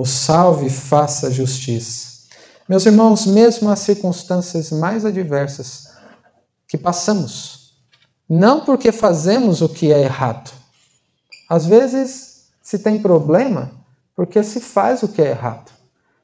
o 0.00 0.06
salve 0.06 0.66
e 0.66 0.70
faça 0.70 1.30
justiça. 1.30 2.20
Meus 2.66 2.86
irmãos, 2.86 3.26
mesmo 3.26 3.68
as 3.68 3.80
circunstâncias 3.80 4.70
mais 4.70 5.04
adversas 5.04 5.88
que 6.66 6.78
passamos, 6.78 7.74
não 8.28 8.64
porque 8.64 8.92
fazemos 8.92 9.60
o 9.60 9.68
que 9.68 9.92
é 9.92 10.02
errado. 10.02 10.50
Às 11.48 11.66
vezes 11.66 12.46
se 12.62 12.78
tem 12.78 12.98
problema 12.98 13.72
porque 14.20 14.42
se 14.42 14.60
faz 14.60 15.02
o 15.02 15.08
que 15.08 15.22
é 15.22 15.30
errado. 15.30 15.70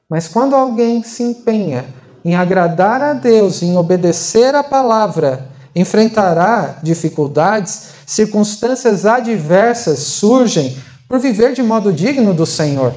Mas 0.07 0.27
quando 0.27 0.55
alguém 0.55 1.01
se 1.01 1.23
empenha 1.23 1.83
em 2.23 2.35
agradar 2.35 3.01
a 3.01 3.13
Deus, 3.13 3.63
em 3.63 3.75
obedecer 3.75 4.53
a 4.53 4.63
palavra, 4.63 5.49
enfrentará 5.75 6.77
dificuldades, 6.83 7.87
circunstâncias 8.05 9.03
adversas 9.03 9.97
surgem 9.97 10.77
por 11.09 11.17
viver 11.17 11.53
de 11.53 11.63
modo 11.63 11.91
digno 11.91 12.35
do 12.35 12.45
Senhor. 12.45 12.93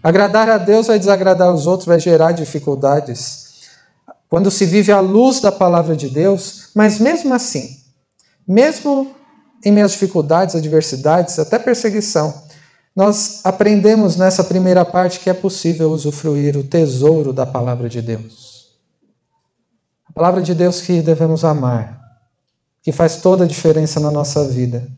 Agradar 0.00 0.48
a 0.48 0.58
Deus 0.58 0.86
vai 0.86 1.00
desagradar 1.00 1.52
os 1.52 1.66
outros, 1.66 1.88
vai 1.88 1.98
gerar 1.98 2.30
dificuldades. 2.30 3.64
Quando 4.28 4.48
se 4.48 4.64
vive 4.64 4.92
à 4.92 5.00
luz 5.00 5.40
da 5.40 5.50
palavra 5.50 5.96
de 5.96 6.08
Deus, 6.08 6.70
mas 6.72 7.00
mesmo 7.00 7.34
assim, 7.34 7.68
mesmo 8.46 9.10
em 9.64 9.82
às 9.82 9.90
dificuldades, 9.90 10.54
adversidades, 10.54 11.36
até 11.36 11.58
perseguição, 11.58 12.45
nós 12.96 13.42
aprendemos 13.44 14.16
nessa 14.16 14.42
primeira 14.42 14.84
parte 14.84 15.20
que 15.20 15.28
é 15.28 15.34
possível 15.34 15.90
usufruir 15.90 16.56
o 16.56 16.64
tesouro 16.64 17.32
da 17.32 17.44
palavra 17.44 17.88
de 17.88 18.00
Deus. 18.00 18.70
A 20.08 20.12
palavra 20.12 20.40
de 20.40 20.54
Deus 20.54 20.80
que 20.80 21.02
devemos 21.02 21.44
amar, 21.44 22.00
que 22.82 22.90
faz 22.90 23.18
toda 23.18 23.44
a 23.44 23.46
diferença 23.46 24.00
na 24.00 24.10
nossa 24.10 24.48
vida, 24.48 24.88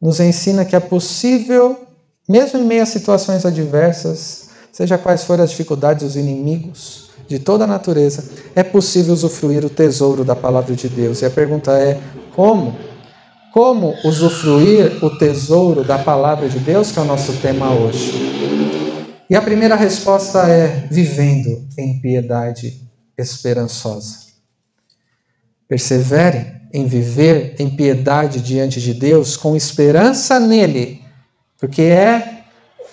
nos 0.00 0.20
ensina 0.20 0.64
que 0.64 0.76
é 0.76 0.80
possível 0.80 1.90
mesmo 2.30 2.60
em 2.60 2.64
meio 2.64 2.84
a 2.84 2.86
situações 2.86 3.44
adversas, 3.44 4.50
seja 4.70 4.96
quais 4.96 5.24
forem 5.24 5.42
as 5.42 5.50
dificuldades, 5.50 6.06
os 6.06 6.14
inimigos 6.14 7.10
de 7.26 7.40
toda 7.40 7.64
a 7.64 7.66
natureza, 7.66 8.22
é 8.54 8.62
possível 8.62 9.12
usufruir 9.12 9.64
o 9.64 9.68
tesouro 9.68 10.24
da 10.24 10.36
palavra 10.36 10.76
de 10.76 10.88
Deus. 10.88 11.22
E 11.22 11.24
a 11.24 11.30
pergunta 11.30 11.72
é: 11.72 12.00
como? 12.36 12.76
Como 13.52 13.94
usufruir 14.04 15.04
o 15.04 15.18
tesouro 15.18 15.82
da 15.82 15.98
palavra 15.98 16.48
de 16.48 16.58
Deus, 16.58 16.92
que 16.92 16.98
é 16.98 17.02
o 17.02 17.04
nosso 17.04 17.32
tema 17.38 17.70
hoje? 17.72 18.12
E 19.28 19.36
a 19.36 19.42
primeira 19.42 19.74
resposta 19.74 20.48
é: 20.48 20.86
vivendo 20.90 21.66
em 21.76 22.00
piedade 22.00 22.80
esperançosa. 23.18 24.30
Persevere 25.68 26.60
em 26.72 26.86
viver 26.86 27.56
em 27.58 27.70
piedade 27.70 28.40
diante 28.40 28.80
de 28.80 28.94
Deus, 28.94 29.36
com 29.36 29.56
esperança 29.56 30.38
nele 30.38 31.00
porque 31.60 31.82
é 31.82 32.40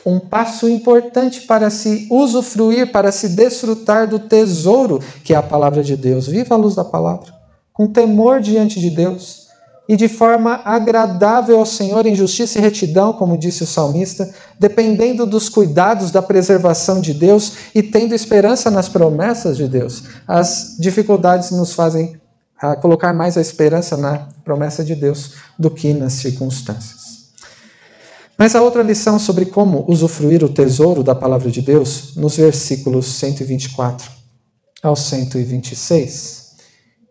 um 0.05 0.19
passo 0.19 0.67
importante 0.67 1.41
para 1.41 1.69
se 1.69 2.07
usufruir, 2.11 2.91
para 2.91 3.11
se 3.11 3.29
desfrutar 3.29 4.07
do 4.07 4.19
tesouro 4.19 4.99
que 5.23 5.33
é 5.33 5.37
a 5.37 5.41
palavra 5.41 5.81
de 5.81 5.95
Deus. 5.95 6.27
Viva 6.27 6.53
a 6.53 6.57
luz 6.57 6.75
da 6.75 6.83
palavra, 6.83 7.33
com 7.71 7.87
temor 7.87 8.41
diante 8.41 8.79
de 8.79 8.89
Deus 8.89 9.46
e 9.87 9.95
de 9.95 10.07
forma 10.07 10.61
agradável 10.65 11.59
ao 11.59 11.65
Senhor 11.65 12.05
em 12.05 12.15
justiça 12.15 12.57
e 12.57 12.61
retidão, 12.61 13.13
como 13.13 13.37
disse 13.37 13.63
o 13.63 13.67
salmista, 13.67 14.29
dependendo 14.59 15.25
dos 15.25 15.47
cuidados 15.47 16.11
da 16.11 16.21
preservação 16.21 16.99
de 16.99 17.13
Deus 17.13 17.53
e 17.73 17.81
tendo 17.81 18.13
esperança 18.13 18.69
nas 18.69 18.89
promessas 18.89 19.55
de 19.55 19.67
Deus. 19.67 20.03
As 20.27 20.75
dificuldades 20.77 21.51
nos 21.51 21.73
fazem 21.73 22.19
ah, 22.61 22.75
colocar 22.75 23.13
mais 23.13 23.37
a 23.37 23.41
esperança 23.41 23.95
na 23.95 24.27
promessa 24.43 24.83
de 24.83 24.95
Deus 24.95 25.33
do 25.57 25.69
que 25.69 25.93
nas 25.93 26.13
circunstâncias. 26.13 27.07
Mas 28.37 28.55
a 28.55 28.61
outra 28.61 28.83
lição 28.83 29.17
sobre 29.17 29.45
como 29.45 29.83
usufruir 29.87 30.43
o 30.43 30.49
tesouro 30.49 31.03
da 31.03 31.15
palavra 31.15 31.49
de 31.49 31.61
Deus, 31.61 32.15
nos 32.15 32.37
versículos 32.37 33.07
124 33.07 34.11
ao 34.83 34.95
126, 34.95 36.55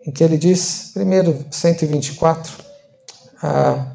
em 0.06 0.12
que 0.12 0.22
ele 0.22 0.38
diz, 0.38 0.92
primeiro 0.94 1.44
124, 1.50 2.65
ah, 3.46 3.86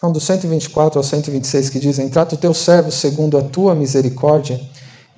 não, 0.00 0.12
do 0.12 0.20
124 0.20 0.98
ao 0.98 1.02
126, 1.02 1.70
que 1.70 1.80
dizem: 1.80 2.08
Trata 2.08 2.34
o 2.34 2.38
teu 2.38 2.54
servo 2.54 2.92
segundo 2.92 3.36
a 3.36 3.42
tua 3.42 3.74
misericórdia 3.74 4.60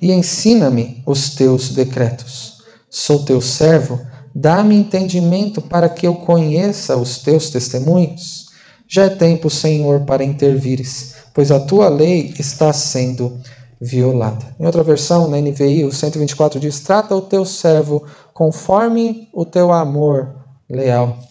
e 0.01 0.11
ensina-me 0.11 1.03
os 1.05 1.35
teus 1.35 1.69
decretos. 1.69 2.57
Sou 2.89 3.23
teu 3.23 3.41
servo, 3.41 3.99
dá-me 4.33 4.75
entendimento 4.75 5.61
para 5.61 5.89
que 5.89 6.07
eu 6.07 6.15
conheça 6.15 6.95
os 6.95 7.19
teus 7.19 7.49
testemunhos. 7.49 8.47
Já 8.87 9.05
é 9.05 9.09
tempo, 9.09 9.49
Senhor, 9.49 10.05
para 10.05 10.23
intervires, 10.23 11.15
pois 11.33 11.51
a 11.51 11.59
tua 11.59 11.89
lei 11.89 12.33
está 12.39 12.71
sendo 12.71 13.37
violada. 13.79 14.55
Em 14.59 14.65
outra 14.65 14.83
versão, 14.83 15.29
na 15.29 15.37
NVI, 15.37 15.83
o 15.83 15.91
124 15.91 16.59
diz: 16.59 16.79
Trata 16.79 17.13
o 17.13 17.21
teu 17.21 17.45
servo 17.45 18.05
conforme 18.33 19.27
o 19.33 19.45
teu 19.45 19.71
amor 19.71 20.33
leal. 20.69 21.27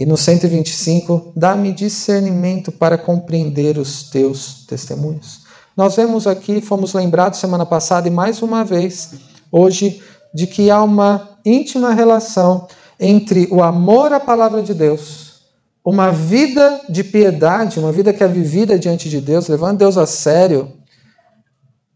E 0.00 0.06
no 0.06 0.16
125, 0.16 1.34
dá-me 1.36 1.74
discernimento 1.74 2.72
para 2.72 2.96
compreender 2.96 3.76
os 3.76 4.04
teus 4.04 4.64
testemunhos. 4.66 5.42
Nós 5.76 5.94
vemos 5.94 6.26
aqui, 6.26 6.62
fomos 6.62 6.94
lembrados 6.94 7.38
semana 7.38 7.66
passada 7.66 8.08
e 8.08 8.10
mais 8.10 8.40
uma 8.40 8.64
vez, 8.64 9.10
hoje, 9.52 10.02
de 10.32 10.46
que 10.46 10.70
há 10.70 10.82
uma 10.82 11.36
íntima 11.44 11.92
relação 11.92 12.66
entre 12.98 13.46
o 13.50 13.62
amor 13.62 14.10
à 14.10 14.18
palavra 14.18 14.62
de 14.62 14.72
Deus 14.72 15.42
uma 15.84 16.10
vida 16.10 16.80
de 16.88 17.04
piedade, 17.04 17.78
uma 17.78 17.92
vida 17.92 18.10
que 18.10 18.24
é 18.24 18.28
vivida 18.28 18.78
diante 18.78 19.10
de 19.10 19.20
Deus, 19.20 19.48
levando 19.48 19.80
Deus 19.80 19.98
a 19.98 20.06
sério, 20.06 20.72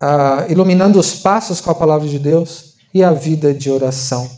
uh, 0.02 0.50
iluminando 0.50 1.00
os 1.00 1.14
passos 1.14 1.58
com 1.58 1.70
a 1.70 1.74
palavra 1.74 2.06
de 2.06 2.18
Deus 2.18 2.74
e 2.92 3.02
a 3.02 3.12
vida 3.12 3.54
de 3.54 3.70
oração. 3.70 4.28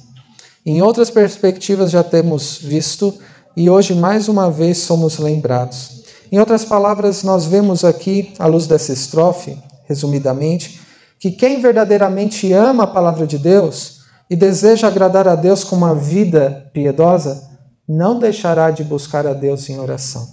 Em 0.64 0.80
outras 0.80 1.10
perspectivas 1.10 1.90
já 1.90 2.04
temos 2.04 2.58
visto 2.58 3.12
e 3.56 3.70
hoje 3.70 3.94
mais 3.94 4.28
uma 4.28 4.50
vez 4.50 4.78
somos 4.78 5.18
lembrados. 5.18 6.04
Em 6.30 6.38
outras 6.38 6.64
palavras, 6.64 7.22
nós 7.22 7.46
vemos 7.46 7.84
aqui, 7.84 8.34
à 8.38 8.46
luz 8.46 8.66
dessa 8.66 8.92
estrofe, 8.92 9.56
resumidamente, 9.84 10.80
que 11.18 11.30
quem 11.30 11.60
verdadeiramente 11.60 12.52
ama 12.52 12.84
a 12.84 12.88
palavra 12.88 13.26
de 13.26 13.38
Deus 13.38 14.00
e 14.28 14.36
deseja 14.36 14.88
agradar 14.88 15.26
a 15.26 15.34
Deus 15.34 15.64
com 15.64 15.76
uma 15.76 15.94
vida 15.94 16.68
piedosa, 16.72 17.48
não 17.88 18.18
deixará 18.18 18.70
de 18.70 18.84
buscar 18.84 19.26
a 19.26 19.32
Deus 19.32 19.70
em 19.70 19.78
oração. 19.78 20.28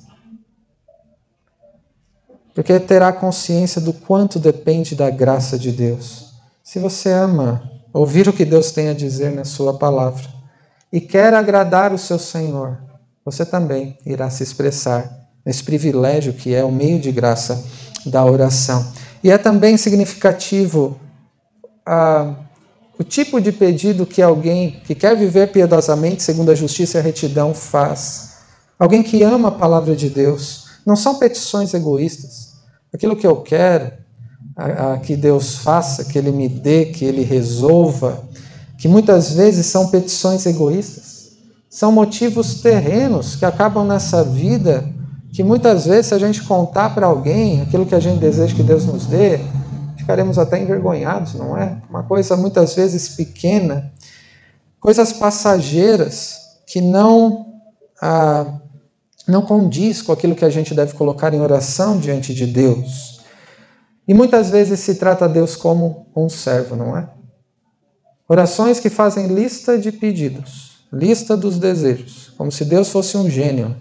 Porque 2.53 2.79
terá 2.79 3.13
consciência 3.13 3.79
do 3.79 3.93
quanto 3.93 4.39
depende 4.39 4.95
da 4.95 5.09
graça 5.09 5.57
de 5.57 5.71
Deus. 5.71 6.33
Se 6.63 6.79
você 6.79 7.12
ama 7.12 7.71
ouvir 7.93 8.27
o 8.27 8.33
que 8.33 8.43
Deus 8.43 8.71
tem 8.71 8.89
a 8.89 8.93
dizer 8.93 9.31
na 9.31 9.45
Sua 9.45 9.75
palavra 9.75 10.27
e 10.91 10.99
quer 10.99 11.33
agradar 11.33 11.93
o 11.93 11.97
seu 11.97 12.19
Senhor, 12.19 12.77
você 13.25 13.45
também 13.45 13.97
irá 14.05 14.29
se 14.29 14.43
expressar 14.43 15.29
nesse 15.45 15.63
privilégio 15.63 16.33
que 16.33 16.53
é 16.53 16.63
o 16.63 16.71
meio 16.71 16.99
de 16.99 17.12
graça 17.12 17.63
da 18.05 18.23
oração. 18.25 18.86
E 19.23 19.31
é 19.31 19.38
também 19.38 19.77
significativo 19.77 20.99
a 21.86 22.36
o 22.97 23.03
tipo 23.03 23.41
de 23.41 23.51
pedido 23.51 24.05
que 24.05 24.21
alguém 24.21 24.79
que 24.86 24.93
quer 24.93 25.17
viver 25.17 25.51
piedosamente 25.51 26.21
segundo 26.21 26.51
a 26.51 26.55
justiça 26.55 26.97
e 26.97 26.99
a 26.99 27.03
retidão 27.03 27.53
faz. 27.53 28.33
Alguém 28.77 29.01
que 29.01 29.23
ama 29.23 29.47
a 29.47 29.51
palavra 29.51 29.95
de 29.95 30.09
Deus. 30.09 30.65
Não 30.86 30.95
são 30.95 31.15
petições 31.15 31.73
egoístas. 31.73 32.53
Aquilo 32.93 33.15
que 33.15 33.25
eu 33.25 33.38
quero 33.38 33.91
a, 34.55 34.93
a, 34.93 34.97
que 34.99 35.15
Deus 35.15 35.55
faça, 35.57 36.05
que 36.05 36.17
Ele 36.17 36.31
me 36.31 36.47
dê, 36.47 36.86
que 36.86 37.03
Ele 37.03 37.23
resolva, 37.23 38.23
que 38.77 38.88
muitas 38.88 39.31
vezes 39.31 39.65
são 39.65 39.89
petições 39.89 40.45
egoístas. 40.45 41.12
São 41.73 41.91
motivos 41.91 42.62
terrenos 42.62 43.36
que 43.36 43.43
acabam 43.43 43.83
nessa 43.83 44.23
vida, 44.23 44.88
que 45.31 45.43
muitas 45.43 45.88
vezes, 45.88 46.05
se 46.05 46.13
a 46.13 46.19
gente 46.19 46.43
contar 46.43 46.93
para 46.93 47.07
alguém 47.07 47.63
aquilo 47.63 47.83
que 47.83 47.95
a 47.95 47.99
gente 47.99 48.19
deseja 48.19 48.55
que 48.55 48.62
Deus 48.62 48.86
nos 48.86 49.07
dê, 49.07 49.39
ficaremos 49.97 50.38
até 50.38 50.62
envergonhados, 50.62 51.33
não 51.33 51.57
é? 51.57 51.81
Uma 51.89 52.03
coisa 52.03 52.38
muitas 52.38 52.75
vezes 52.75 53.09
pequena, 53.09 53.91
coisas 54.79 55.13
passageiras 55.13 56.38
que 56.67 56.79
não 56.79 57.47
ah, 57.99 58.59
não 59.27 59.41
condiz 59.41 59.99
com 59.99 60.12
aquilo 60.12 60.36
que 60.36 60.45
a 60.45 60.51
gente 60.51 60.75
deve 60.75 60.93
colocar 60.93 61.33
em 61.33 61.41
oração 61.41 61.97
diante 61.97 62.36
de 62.36 62.45
Deus. 62.45 63.19
E 64.07 64.13
muitas 64.13 64.51
vezes 64.51 64.79
se 64.79 64.93
trata 64.93 65.27
Deus 65.27 65.55
como 65.55 66.05
um 66.15 66.29
servo, 66.29 66.75
não 66.75 66.95
é? 66.95 67.09
Orações 68.29 68.79
que 68.79 68.91
fazem 68.91 69.25
lista 69.25 69.75
de 69.75 69.91
pedidos, 69.91 70.72
lista 70.93 71.36
dos 71.36 71.58
desejos, 71.58 72.32
como 72.38 72.51
se 72.51 72.63
Deus 72.63 72.89
fosse 72.89 73.17
um 73.17 73.29
gênio 73.29 73.75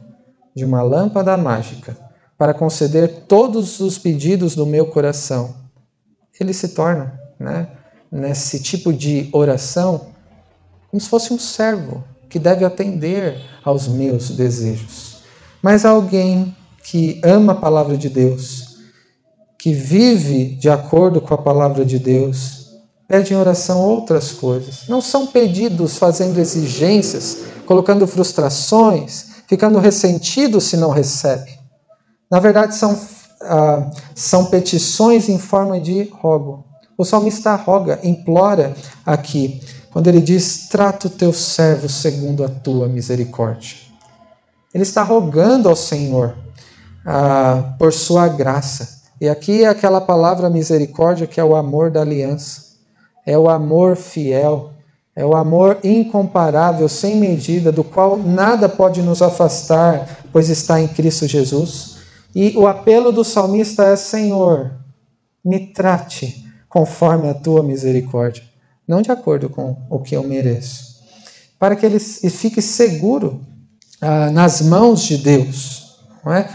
de 0.57 0.65
uma 0.65 0.83
lâmpada 0.83 1.37
mágica 1.37 1.97
para 2.39 2.55
conceder 2.55 3.25
todos 3.29 3.79
os 3.81 3.99
pedidos 3.99 4.55
do 4.55 4.67
meu 4.67 4.87
coração 4.87 5.63
ele 6.43 6.53
se 6.53 6.69
torna, 6.69 7.19
né, 7.39 7.69
nesse 8.11 8.61
tipo 8.61 8.93
de 8.93 9.29
oração, 9.33 10.09
como 10.91 11.01
se 11.01 11.09
fosse 11.09 11.33
um 11.33 11.39
servo 11.39 12.05
que 12.29 12.39
deve 12.39 12.65
atender 12.65 13.41
aos 13.65 13.89
meus 13.89 14.31
desejos. 14.31 15.23
Mas 15.63 15.85
alguém 15.85 16.55
que 16.83 17.21
ama 17.23 17.53
a 17.53 17.57
palavra 17.57 17.97
de 17.97 18.09
Deus, 18.09 18.79
que 19.59 19.73
vive 19.73 20.57
de 20.57 20.69
acordo 20.69 21.21
com 21.21 21.33
a 21.33 21.39
palavra 21.39 21.85
de 21.85 21.99
Deus, 21.99 22.62
pede 23.13 23.35
em 23.35 23.37
oração 23.37 23.79
outras 23.79 24.33
coisas. 24.33 24.89
Não 24.89 25.03
são 25.03 25.27
pedidos 25.27 25.99
fazendo 25.99 26.41
exigências, 26.41 27.41
colocando 27.67 28.07
frustrações, 28.07 29.27
ficando 29.47 29.79
ressentido 29.79 30.63
se 30.63 30.79
não 30.79 30.89
recebe. 30.89 31.59
Na 32.31 32.41
verdade, 32.41 32.75
são 32.75 32.99
ah, 33.43 33.91
são 34.15 34.47
petições 34.47 35.29
em 35.29 35.39
forma 35.39 35.79
de 35.79 36.05
rogo. 36.05 36.65
O 36.97 37.05
salmista 37.05 37.55
roga, 37.55 38.01
implora 38.03 38.75
aqui, 39.05 39.61
quando 39.93 40.09
ele 40.09 40.23
diz: 40.23 40.69
Trata 40.69 41.09
o 41.09 41.11
teu 41.11 41.35
servo 41.35 41.91
segundo 41.91 42.43
a 42.43 42.49
tua 42.49 42.89
misericórdia. 42.89 43.77
Ele 44.73 44.85
está 44.85 45.03
rogando 45.03 45.69
ao 45.69 45.77
Senhor 45.77 46.35
ah, 47.05 47.75
por 47.79 47.93
sua 47.93 48.27
graça. 48.27 49.03
E 49.21 49.29
aqui 49.29 49.65
é 49.65 49.69
aquela 49.69 50.01
palavra 50.01 50.49
misericórdia 50.49 51.27
que 51.27 51.39
é 51.39 51.45
o 51.45 51.55
amor 51.55 51.91
da 51.91 52.01
aliança, 52.01 52.62
é 53.27 53.39
o 53.39 53.49
amor 53.49 53.97
fiel, 53.97 54.73
é 55.15 55.25
o 55.25 55.37
amor 55.37 55.79
incomparável, 55.85 56.89
sem 56.89 57.17
medida, 57.17 57.71
do 57.71 57.85
qual 57.85 58.17
nada 58.17 58.69
pode 58.69 59.03
nos 59.03 59.21
afastar, 59.21 60.25
pois 60.33 60.49
está 60.49 60.81
em 60.81 60.89
Cristo 60.89 61.29
Jesus. 61.29 61.97
E 62.35 62.57
o 62.57 62.67
apelo 62.67 63.13
do 63.13 63.23
salmista 63.23 63.85
é: 63.85 63.97
Senhor, 63.97 64.73
me 65.45 65.67
trate 65.67 66.47
conforme 66.69 67.29
a 67.29 67.35
tua 67.35 67.63
misericórdia, 67.63 68.43
não 68.89 69.03
de 69.03 69.13
acordo 69.13 69.51
com 69.51 69.77
o 69.91 69.99
que 69.99 70.17
eu 70.17 70.23
mereço, 70.23 71.03
para 71.59 71.77
que 71.77 71.85
ele 71.85 71.99
fique 71.99 72.63
seguro 72.63 73.41
ah, 74.01 74.31
nas 74.31 74.63
mãos 74.63 75.03
de 75.03 75.19
Deus, 75.19 75.99
não 76.25 76.33
é? 76.33 76.49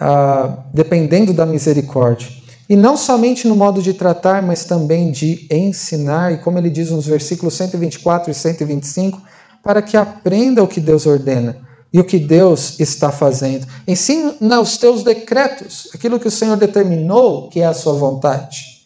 Ah, 0.00 0.64
dependendo 0.72 1.34
da 1.34 1.44
misericórdia. 1.44 2.37
E 2.68 2.76
não 2.76 2.96
somente 2.96 3.48
no 3.48 3.56
modo 3.56 3.80
de 3.80 3.94
tratar, 3.94 4.42
mas 4.42 4.64
também 4.64 5.10
de 5.10 5.46
ensinar, 5.50 6.32
e 6.32 6.38
como 6.38 6.58
ele 6.58 6.68
diz 6.68 6.90
nos 6.90 7.06
versículos 7.06 7.54
124 7.54 8.30
e 8.30 8.34
125, 8.34 9.22
para 9.62 9.80
que 9.80 9.96
aprenda 9.96 10.62
o 10.62 10.68
que 10.68 10.80
Deus 10.80 11.06
ordena 11.06 11.66
e 11.92 11.98
o 11.98 12.04
que 12.04 12.18
Deus 12.18 12.78
está 12.78 13.10
fazendo. 13.10 13.66
Ensina 13.86 14.60
os 14.60 14.76
teus 14.76 15.02
decretos, 15.02 15.88
aquilo 15.94 16.20
que 16.20 16.28
o 16.28 16.30
Senhor 16.30 16.56
determinou 16.56 17.48
que 17.48 17.60
é 17.60 17.66
a 17.66 17.72
sua 17.72 17.94
vontade. 17.94 18.78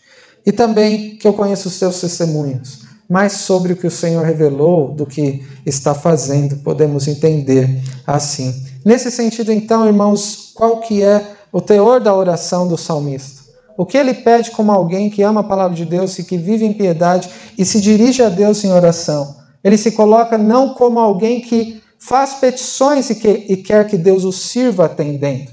E 0.47 0.53
também 0.53 1.16
que 1.16 1.27
eu 1.27 1.33
conheça 1.33 1.68
os 1.68 1.79
teus 1.79 2.01
testemunhos. 2.01 2.83
Mais 3.09 3.33
sobre 3.33 3.73
o 3.73 3.77
que 3.77 3.87
o 3.87 3.90
Senhor 3.90 4.25
revelou 4.25 4.95
do 4.95 5.05
que 5.05 5.45
está 5.66 5.92
fazendo, 5.92 6.57
podemos 6.59 7.09
entender 7.09 7.83
assim. 8.07 8.64
Nesse 8.85 9.11
sentido, 9.11 9.53
então, 9.53 9.87
irmãos, 9.87 10.53
qual 10.55 10.81
que 10.81 11.03
é 11.03 11.35
o 11.53 11.61
teor 11.61 12.01
da 12.01 12.14
oração 12.14 12.66
do 12.66 12.79
salmista? 12.79 13.41
O 13.76 13.87
que 13.87 13.96
ele 13.96 14.14
pede 14.14 14.50
como 14.50 14.70
alguém 14.70 15.08
que 15.08 15.22
ama 15.22 15.40
a 15.40 15.44
palavra 15.44 15.76
de 15.76 15.85
Deus 15.85 16.18
e 16.18 16.24
que 16.24 16.37
vive 16.37 16.64
em 16.64 16.72
piedade 16.72 17.28
e 17.56 17.64
se 17.64 17.80
dirige 17.80 18.22
a 18.22 18.28
Deus 18.28 18.62
em 18.64 18.72
oração? 18.72 19.37
Ele 19.64 19.76
se 19.76 19.92
coloca 19.92 20.37
não 20.37 20.74
como 20.74 20.98
alguém 20.98 21.40
que 21.40 21.80
faz 21.98 22.35
petições 22.35 23.11
e, 23.11 23.14
que, 23.14 23.28
e 23.28 23.56
quer 23.56 23.87
que 23.87 23.96
Deus 23.96 24.24
o 24.24 24.32
sirva 24.32 24.87
atendendo, 24.87 25.50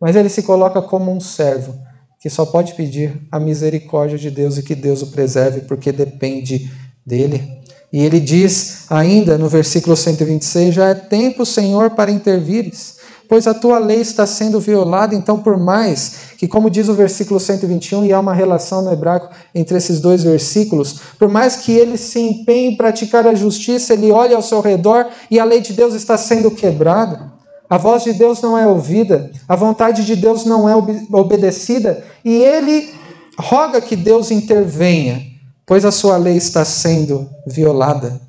mas 0.00 0.16
ele 0.16 0.28
se 0.28 0.42
coloca 0.42 0.80
como 0.80 1.12
um 1.12 1.20
servo 1.20 1.74
que 2.18 2.30
só 2.30 2.46
pode 2.46 2.72
pedir 2.72 3.20
a 3.30 3.38
misericórdia 3.38 4.16
de 4.16 4.30
Deus 4.30 4.56
e 4.56 4.62
que 4.62 4.74
Deus 4.74 5.02
o 5.02 5.08
preserve 5.08 5.60
porque 5.62 5.92
depende 5.92 6.72
dele. 7.04 7.62
E 7.92 8.00
ele 8.00 8.18
diz 8.18 8.90
ainda 8.90 9.36
no 9.36 9.46
versículo 9.46 9.94
126: 9.94 10.74
Já 10.74 10.88
é 10.88 10.94
tempo, 10.94 11.44
Senhor, 11.44 11.90
para 11.90 12.10
intervires 12.10 12.96
pois 13.28 13.46
a 13.46 13.54
tua 13.54 13.78
lei 13.78 14.00
está 14.00 14.26
sendo 14.26 14.60
violada. 14.60 15.14
Então, 15.14 15.38
por 15.38 15.58
mais 15.58 16.34
que, 16.36 16.46
como 16.46 16.70
diz 16.70 16.88
o 16.88 16.94
versículo 16.94 17.40
121, 17.40 18.04
e 18.04 18.12
há 18.12 18.20
uma 18.20 18.34
relação 18.34 18.82
no 18.82 18.92
hebraico 18.92 19.30
entre 19.54 19.76
esses 19.76 20.00
dois 20.00 20.22
versículos, 20.22 21.00
por 21.18 21.28
mais 21.28 21.56
que 21.56 21.72
ele 21.72 21.96
se 21.96 22.20
empenhe 22.20 22.72
em 22.72 22.76
praticar 22.76 23.26
a 23.26 23.34
justiça, 23.34 23.94
ele 23.94 24.10
olha 24.10 24.36
ao 24.36 24.42
seu 24.42 24.60
redor 24.60 25.06
e 25.30 25.38
a 25.38 25.44
lei 25.44 25.60
de 25.60 25.72
Deus 25.72 25.94
está 25.94 26.16
sendo 26.16 26.50
quebrada. 26.50 27.32
A 27.68 27.78
voz 27.78 28.04
de 28.04 28.12
Deus 28.12 28.42
não 28.42 28.58
é 28.58 28.66
ouvida, 28.66 29.30
a 29.48 29.56
vontade 29.56 30.04
de 30.04 30.14
Deus 30.14 30.44
não 30.44 30.68
é 30.68 30.74
obedecida, 31.10 32.04
e 32.24 32.30
ele 32.34 32.92
roga 33.38 33.80
que 33.80 33.96
Deus 33.96 34.30
intervenha, 34.30 35.22
pois 35.66 35.84
a 35.84 35.90
sua 35.90 36.16
lei 36.18 36.36
está 36.36 36.64
sendo 36.64 37.28
violada, 37.46 38.20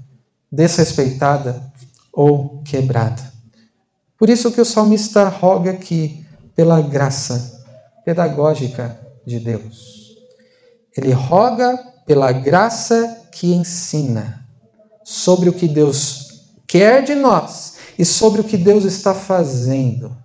desrespeitada 0.50 1.62
ou 2.14 2.62
quebrada. 2.64 3.35
Por 4.18 4.30
isso 4.30 4.52
que 4.52 4.62
o 4.62 4.66
salmista 4.66 5.28
roga 5.28 5.72
aqui 5.72 6.26
pela 6.56 6.82
graça 6.82 7.64
pedagógica 8.06 8.98
de 9.26 9.40
Deus. 9.40 10.16
Ele 10.96 11.12
roga 11.12 11.78
pela 12.06 12.32
graça 12.32 13.24
que 13.32 13.54
ensina 13.54 14.46
sobre 15.04 15.50
o 15.50 15.54
que 15.54 15.68
Deus 15.68 16.46
quer 16.66 17.04
de 17.04 17.14
nós 17.14 17.76
e 18.00 18.06
sobre 18.06 18.42
o 18.42 18.44
que 18.44 18.58
Deus 18.58 18.86
está 18.86 19.14
fazendo. 19.14 20.16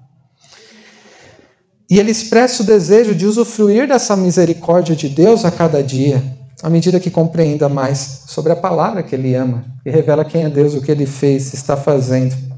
E 1.90 1.98
ele 1.98 2.12
expressa 2.12 2.62
o 2.62 2.66
desejo 2.66 3.14
de 3.14 3.26
usufruir 3.26 3.88
dessa 3.88 4.16
misericórdia 4.16 4.94
de 4.94 5.08
Deus 5.08 5.44
a 5.44 5.50
cada 5.50 5.82
dia, 5.82 6.22
à 6.62 6.70
medida 6.70 7.00
que 7.00 7.10
compreenda 7.10 7.68
mais 7.68 8.22
sobre 8.28 8.52
a 8.52 8.56
palavra 8.56 9.02
que 9.02 9.16
ele 9.16 9.34
ama 9.34 9.64
e 9.84 9.90
revela 9.90 10.24
quem 10.24 10.44
é 10.44 10.48
Deus, 10.48 10.74
o 10.74 10.80
que 10.80 10.92
ele 10.92 11.06
fez, 11.06 11.52
está 11.52 11.76
fazendo 11.76 12.49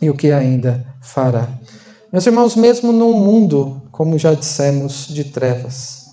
e 0.00 0.08
o 0.08 0.14
que 0.14 0.32
ainda 0.32 0.84
fará. 1.00 1.48
Meus 2.12 2.26
irmãos, 2.26 2.56
mesmo 2.56 2.92
num 2.92 3.12
mundo, 3.12 3.82
como 3.92 4.18
já 4.18 4.34
dissemos, 4.34 5.06
de 5.06 5.24
trevas, 5.24 6.06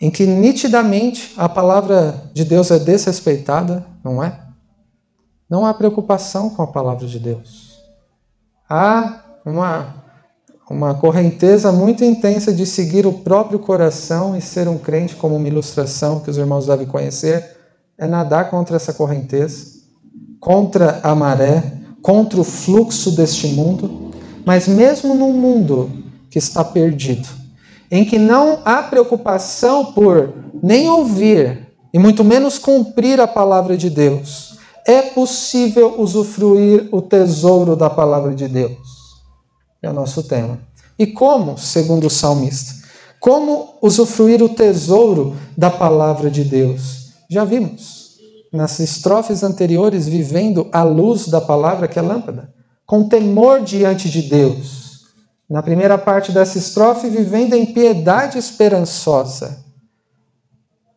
em 0.00 0.10
que 0.10 0.26
nitidamente 0.26 1.32
a 1.36 1.48
palavra 1.48 2.30
de 2.34 2.44
Deus 2.44 2.70
é 2.70 2.78
desrespeitada, 2.78 3.86
não 4.02 4.22
é? 4.22 4.38
Não 5.48 5.64
há 5.64 5.72
preocupação 5.72 6.50
com 6.50 6.62
a 6.62 6.66
palavra 6.66 7.06
de 7.06 7.18
Deus. 7.18 7.78
Há 8.68 9.22
uma, 9.46 9.94
uma 10.68 10.94
correnteza 10.94 11.70
muito 11.70 12.04
intensa 12.04 12.52
de 12.52 12.66
seguir 12.66 13.06
o 13.06 13.12
próprio 13.12 13.58
coração 13.58 14.36
e 14.36 14.40
ser 14.40 14.68
um 14.68 14.76
crente, 14.76 15.16
como 15.16 15.36
uma 15.36 15.48
ilustração 15.48 16.20
que 16.20 16.30
os 16.30 16.36
irmãos 16.36 16.66
devem 16.66 16.86
conhecer, 16.86 17.56
é 17.96 18.06
nadar 18.06 18.50
contra 18.50 18.76
essa 18.76 18.92
correnteza, 18.92 19.80
contra 20.40 21.00
a 21.02 21.14
maré, 21.14 21.83
contra 22.04 22.38
o 22.38 22.44
fluxo 22.44 23.12
deste 23.12 23.46
mundo, 23.46 24.10
mas 24.44 24.68
mesmo 24.68 25.14
num 25.14 25.32
mundo 25.32 25.90
que 26.30 26.38
está 26.38 26.62
perdido, 26.62 27.26
em 27.90 28.04
que 28.04 28.18
não 28.18 28.58
há 28.62 28.82
preocupação 28.82 29.86
por 29.86 30.34
nem 30.62 30.86
ouvir 30.86 31.66
e 31.94 31.98
muito 31.98 32.22
menos 32.22 32.58
cumprir 32.58 33.18
a 33.22 33.26
palavra 33.26 33.74
de 33.74 33.88
Deus, 33.88 34.58
é 34.86 35.00
possível 35.00 35.98
usufruir 35.98 36.90
o 36.92 37.00
tesouro 37.00 37.74
da 37.74 37.88
palavra 37.88 38.34
de 38.34 38.48
Deus. 38.48 38.76
É 39.80 39.88
o 39.88 39.94
nosso 39.94 40.24
tema. 40.24 40.58
E 40.98 41.06
como, 41.06 41.56
segundo 41.56 42.08
o 42.08 42.10
salmista? 42.10 42.86
Como 43.18 43.78
usufruir 43.80 44.42
o 44.42 44.50
tesouro 44.50 45.34
da 45.56 45.70
palavra 45.70 46.30
de 46.30 46.44
Deus? 46.44 47.14
Já 47.30 47.46
vimos. 47.46 48.03
Nas 48.54 48.78
estrofes 48.78 49.42
anteriores, 49.42 50.06
vivendo 50.06 50.68
à 50.70 50.84
luz 50.84 51.26
da 51.26 51.40
palavra 51.40 51.88
que 51.88 51.98
é 51.98 52.02
lâmpada, 52.02 52.54
com 52.86 53.08
temor 53.08 53.62
diante 53.62 54.08
de 54.08 54.22
Deus. 54.22 55.06
Na 55.50 55.60
primeira 55.60 55.98
parte 55.98 56.30
dessa 56.30 56.56
estrofe, 56.56 57.08
vivendo 57.08 57.54
em 57.54 57.66
piedade 57.66 58.38
esperançosa, 58.38 59.58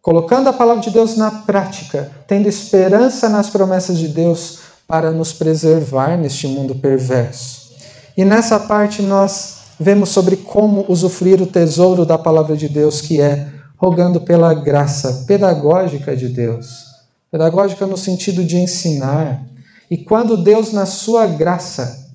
colocando 0.04 0.50
a 0.50 0.54
palavra 0.54 0.84
de 0.84 0.92
Deus 0.92 1.18
na 1.18 1.32
prática, 1.32 2.12
tendo 2.28 2.48
esperança 2.48 3.28
nas 3.28 3.50
promessas 3.50 3.98
de 3.98 4.08
Deus 4.08 4.60
para 4.88 5.10
nos 5.10 5.34
preservar 5.34 6.16
neste 6.16 6.48
mundo 6.48 6.76
perverso. 6.76 7.72
E 8.16 8.24
nessa 8.24 8.60
parte 8.60 9.02
nós 9.02 9.58
vemos 9.80 10.10
sobre 10.10 10.38
como 10.38 10.86
usufruir 10.88 11.42
o 11.42 11.48
tesouro 11.48 12.06
da 12.06 12.20
palavra 12.20 12.56
de 12.56 12.70
Deus, 12.70 13.02
que 13.02 13.20
é 13.20 13.48
rogando 13.76 14.22
pela 14.22 14.54
graça 14.54 15.26
pedagógica 15.28 16.16
de 16.16 16.28
Deus. 16.30 16.87
Pedagógica 17.32 17.86
no 17.86 17.98
sentido 17.98 18.44
de 18.44 18.58
ensinar. 18.58 19.46
E 19.90 19.98
quando 19.98 20.38
Deus, 20.38 20.72
na 20.72 20.86
sua 20.86 21.26
graça, 21.28 22.08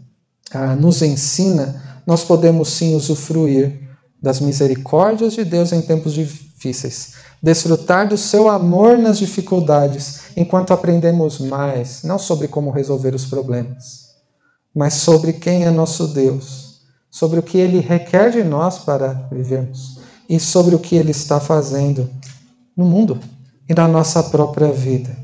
ah, 0.52 0.74
nos 0.76 1.02
ensina, 1.02 2.00
nós 2.06 2.24
podemos 2.24 2.68
sim 2.68 2.94
usufruir 2.94 3.80
das 4.20 4.40
misericórdias 4.40 5.32
de 5.32 5.44
Deus 5.44 5.72
em 5.72 5.82
tempos 5.82 6.12
difíceis 6.12 7.14
desfrutar 7.42 8.08
do 8.08 8.16
seu 8.16 8.48
amor 8.48 8.96
nas 8.96 9.18
dificuldades, 9.18 10.20
enquanto 10.36 10.72
aprendemos 10.72 11.40
mais, 11.40 12.04
não 12.04 12.18
sobre 12.18 12.46
como 12.46 12.70
resolver 12.70 13.14
os 13.14 13.24
problemas, 13.24 14.12
mas 14.72 14.94
sobre 14.94 15.32
quem 15.32 15.64
é 15.64 15.70
nosso 15.70 16.06
Deus, 16.06 16.82
sobre 17.10 17.40
o 17.40 17.42
que 17.42 17.58
ele 17.58 17.80
requer 17.80 18.30
de 18.30 18.44
nós 18.44 18.78
para 18.78 19.28
vivermos 19.32 19.98
e 20.28 20.38
sobre 20.38 20.74
o 20.74 20.78
que 20.78 20.94
ele 20.94 21.10
está 21.10 21.40
fazendo 21.40 22.08
no 22.76 22.84
mundo 22.84 23.18
e 23.72 23.74
na 23.74 23.88
nossa 23.88 24.22
própria 24.22 24.70
vida. 24.70 25.16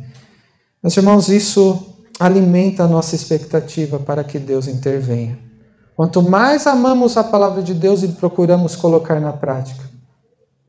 Meus 0.82 0.96
irmãos, 0.96 1.28
isso 1.28 1.94
alimenta 2.18 2.84
a 2.84 2.88
nossa 2.88 3.14
expectativa 3.14 3.98
para 3.98 4.24
que 4.24 4.38
Deus 4.38 4.66
intervenha. 4.66 5.38
Quanto 5.94 6.22
mais 6.22 6.66
amamos 6.66 7.16
a 7.18 7.24
palavra 7.24 7.62
de 7.62 7.74
Deus 7.74 8.02
e 8.02 8.08
procuramos 8.08 8.74
colocar 8.74 9.20
na 9.20 9.32
prática, 9.32 9.84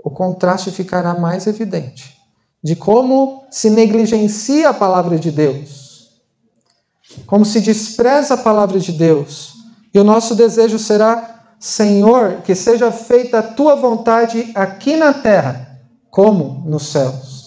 o 0.03 0.09
contraste 0.09 0.71
ficará 0.71 1.13
mais 1.17 1.47
evidente 1.47 2.17
de 2.61 2.75
como 2.75 3.45
se 3.49 3.69
negligencia 3.69 4.69
a 4.69 4.73
palavra 4.73 5.17
de 5.17 5.31
Deus, 5.31 6.09
como 7.25 7.45
se 7.45 7.61
despreza 7.61 8.33
a 8.33 8.37
palavra 8.37 8.77
de 8.77 8.91
Deus. 8.91 9.53
E 9.93 9.99
o 9.99 10.03
nosso 10.03 10.35
desejo 10.35 10.77
será, 10.77 11.55
Senhor, 11.57 12.41
que 12.43 12.53
seja 12.53 12.91
feita 12.91 13.39
a 13.39 13.43
tua 13.43 13.75
vontade 13.75 14.51
aqui 14.53 14.97
na 14.97 15.13
terra, 15.13 15.79
como 16.11 16.61
nos 16.67 16.87
céus. 16.87 17.38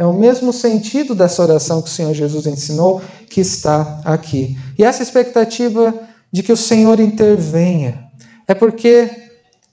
É 0.00 0.06
o 0.06 0.14
mesmo 0.14 0.50
sentido 0.50 1.14
dessa 1.14 1.42
oração 1.42 1.82
que 1.82 1.90
o 1.90 1.92
Senhor 1.92 2.14
Jesus 2.14 2.46
ensinou, 2.46 3.02
que 3.28 3.38
está 3.38 4.00
aqui. 4.02 4.56
E 4.78 4.82
essa 4.82 5.02
expectativa 5.02 5.92
de 6.32 6.42
que 6.42 6.50
o 6.50 6.56
Senhor 6.56 6.98
intervenha 6.98 8.06
é 8.48 8.54
porque 8.54 9.10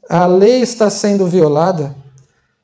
a 0.10 0.26
lei 0.26 0.62
está 0.62 0.90
sendo 0.90 1.26
violada 1.28 1.96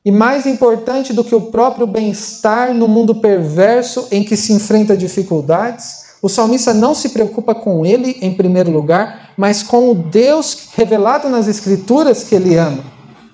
e 0.04 0.12
mais 0.12 0.44
importante 0.44 1.14
do 1.14 1.24
que 1.24 1.34
o 1.34 1.40
próprio 1.40 1.86
bem-estar 1.86 2.74
no 2.74 2.86
mundo 2.86 3.14
perverso 3.14 4.08
em 4.10 4.22
que 4.22 4.36
se 4.36 4.52
enfrenta 4.52 4.94
dificuldades, 4.94 6.18
o 6.20 6.28
salmista 6.28 6.74
não 6.74 6.94
se 6.94 7.08
preocupa 7.08 7.54
com 7.54 7.86
ele 7.86 8.18
em 8.20 8.34
primeiro 8.34 8.70
lugar, 8.70 9.30
mas 9.38 9.62
com 9.62 9.90
o 9.90 9.94
Deus 9.94 10.68
revelado 10.74 11.30
nas 11.30 11.48
Escrituras 11.48 12.24
que 12.24 12.34
ele 12.34 12.56
ama. 12.56 12.84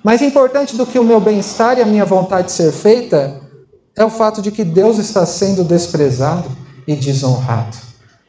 Mais 0.05 0.23
importante 0.23 0.77
do 0.77 0.87
que 0.87 1.01
o 1.01 1.05
meu 1.05 1.19
bem-estar 1.19 1.79
e 1.79 1.83
a 1.83 1.87
minha 1.87 2.05
vontade 2.05 2.47
de 2.47 2.53
ser 2.53 2.71
feita 2.71 3.50
é 4.01 4.05
o 4.05 4.09
fato 4.09 4.41
de 4.41 4.51
que 4.51 4.65
Deus 4.65 4.97
está 4.97 5.27
sendo 5.27 5.63
desprezado 5.63 6.51
e 6.87 6.97
desonrado. 6.97 7.77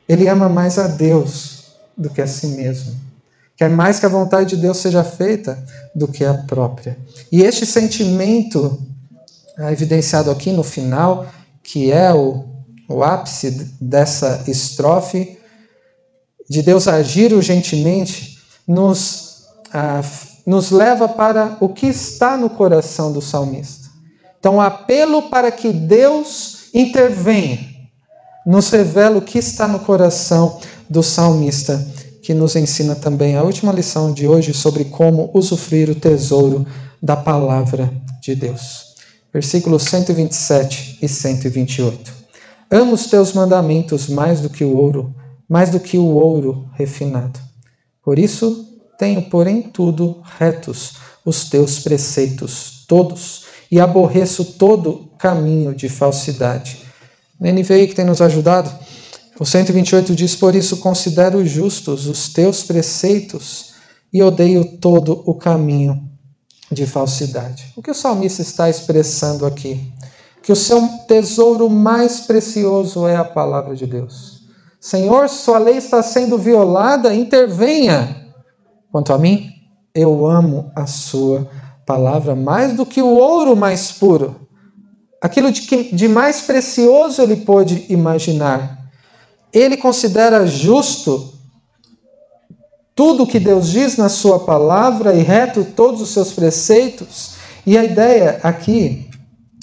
Ele 0.08 0.28
ama 0.28 0.50
mais 0.50 0.78
a 0.78 0.86
Deus 0.86 1.78
do 1.98 2.10
que 2.10 2.22
a 2.22 2.28
si 2.28 2.48
mesmo. 2.48 2.94
Quer 3.56 3.70
mais 3.70 3.98
que 3.98 4.06
a 4.06 4.10
vontade 4.10 4.50
de 4.50 4.62
Deus 4.62 4.78
seja 4.78 5.02
feita 5.02 5.58
do 5.96 6.10
que 6.10 6.26
a 6.26 6.34
própria. 6.34 6.98
E 7.32 7.42
este 7.42 7.66
sentimento 7.66 8.86
é 9.58 9.72
evidenciado 9.72 10.30
aqui 10.30 10.52
no 10.52 10.62
final, 10.62 11.28
que 11.64 11.90
é 11.90 12.14
o, 12.14 12.44
o 12.90 13.02
ápice 13.02 13.52
dessa 13.80 14.44
estrofe, 14.48 15.40
de 16.50 16.62
Deus 16.62 16.86
agir 16.86 17.32
urgentemente, 17.32 18.40
nos, 18.68 19.46
ah, 19.74 20.02
nos 20.46 20.70
leva 20.70 21.08
para 21.08 21.56
o 21.62 21.70
que 21.70 21.88
está 21.88 22.36
no 22.36 22.50
coração 22.50 23.14
do 23.14 23.22
salmista. 23.22 23.81
Então, 24.42 24.60
apelo 24.60 25.30
para 25.30 25.52
que 25.52 25.72
Deus 25.72 26.70
intervenha 26.74 27.60
nos 28.44 28.72
revela 28.72 29.20
o 29.20 29.22
que 29.22 29.38
está 29.38 29.68
no 29.68 29.82
coração 29.82 30.60
do 30.90 31.04
salmista 31.04 31.80
que 32.24 32.34
nos 32.34 32.56
ensina 32.56 32.96
também 32.96 33.36
a 33.36 33.44
última 33.44 33.72
lição 33.72 34.12
de 34.12 34.28
hoje 34.28 34.52
sobre 34.52 34.86
como 34.86 35.30
usufruir 35.32 35.92
o 35.92 35.96
tesouro 35.96 36.66
da 37.00 37.16
palavra 37.16 37.94
de 38.20 38.34
Deus. 38.34 38.96
Versículos 39.32 39.84
127 39.84 40.98
e 41.04 41.08
128. 41.08 42.12
Amo 42.72 42.94
os 42.94 43.06
teus 43.06 43.34
mandamentos 43.34 44.08
mais 44.08 44.42
do 44.42 44.50
que 44.50 44.64
o 44.64 44.76
ouro, 44.76 45.14
mais 45.48 45.70
do 45.70 45.80
que 45.80 46.00
o 46.00 46.16
ouro 46.16 46.68
refinado. 46.74 47.40
Por 48.04 48.18
isso 48.18 48.66
tenho, 48.98 49.22
porém, 49.30 49.62
tudo 49.62 50.20
retos 50.40 50.94
os 51.24 51.48
teus 51.48 51.78
preceitos, 51.78 52.86
todos, 52.88 53.46
e 53.72 53.80
aborreço 53.80 54.44
todo 54.44 55.10
caminho 55.18 55.74
de 55.74 55.88
falsidade. 55.88 56.80
NVI 57.40 57.88
que 57.88 57.96
tem 57.96 58.06
nos 58.06 58.22
ajudado 58.22 58.70
o 59.42 59.46
128 59.46 60.14
diz: 60.14 60.36
Por 60.36 60.54
isso 60.54 60.78
considero 60.78 61.44
justos 61.44 62.06
os 62.06 62.30
teus 62.30 62.62
preceitos 62.62 63.74
e 64.14 64.22
odeio 64.22 64.78
todo 64.78 65.24
o 65.26 65.34
caminho 65.34 66.00
de 66.72 66.86
falsidade. 66.86 67.74
O 67.76 67.82
que 67.82 67.90
o 67.90 67.96
salmista 67.96 68.44
está 68.44 68.70
expressando 68.70 69.44
aqui? 69.44 69.92
Que 70.44 70.52
o 70.52 70.56
seu 70.56 70.88
tesouro 71.08 71.68
mais 71.72 72.20
precioso 72.20 73.08
é 73.08 73.16
a 73.16 73.24
palavra 73.24 73.76
de 73.76 73.88
Deus. 73.88 74.44
Senhor, 74.80 75.28
sua 75.28 75.58
lei 75.58 75.78
está 75.78 76.04
sendo 76.04 76.38
violada, 76.38 77.12
intervenha. 77.12 78.32
Quanto 78.92 79.12
a 79.12 79.18
mim, 79.18 79.50
eu 79.96 80.28
amo 80.28 80.72
a 80.76 80.86
sua 80.86 81.50
palavra 81.86 82.36
mais 82.36 82.74
do 82.74 82.86
que 82.86 83.02
o 83.02 83.16
ouro 83.16 83.56
mais 83.56 83.92
puro. 83.92 84.48
Aquilo 85.22 85.52
de, 85.52 85.62
que, 85.62 85.96
de 85.96 86.08
mais 86.08 86.42
precioso 86.42 87.22
ele 87.22 87.38
pôde 87.38 87.86
imaginar 87.90 88.82
ele 89.54 89.78
considera 89.78 90.46
justo 90.48 91.34
tudo 92.96 93.24
o 93.24 93.28
que 93.28 93.40
Deus 93.40 93.70
diz 93.70 93.98
na 93.98 94.10
sua 94.10 94.40
palavra 94.40 95.14
e 95.14 95.22
reto 95.22 95.66
todos 95.76 96.02
os 96.02 96.10
seus 96.10 96.32
preceitos. 96.32 97.36
E 97.66 97.78
a 97.78 97.84
ideia 97.84 98.40
aqui 98.44 99.10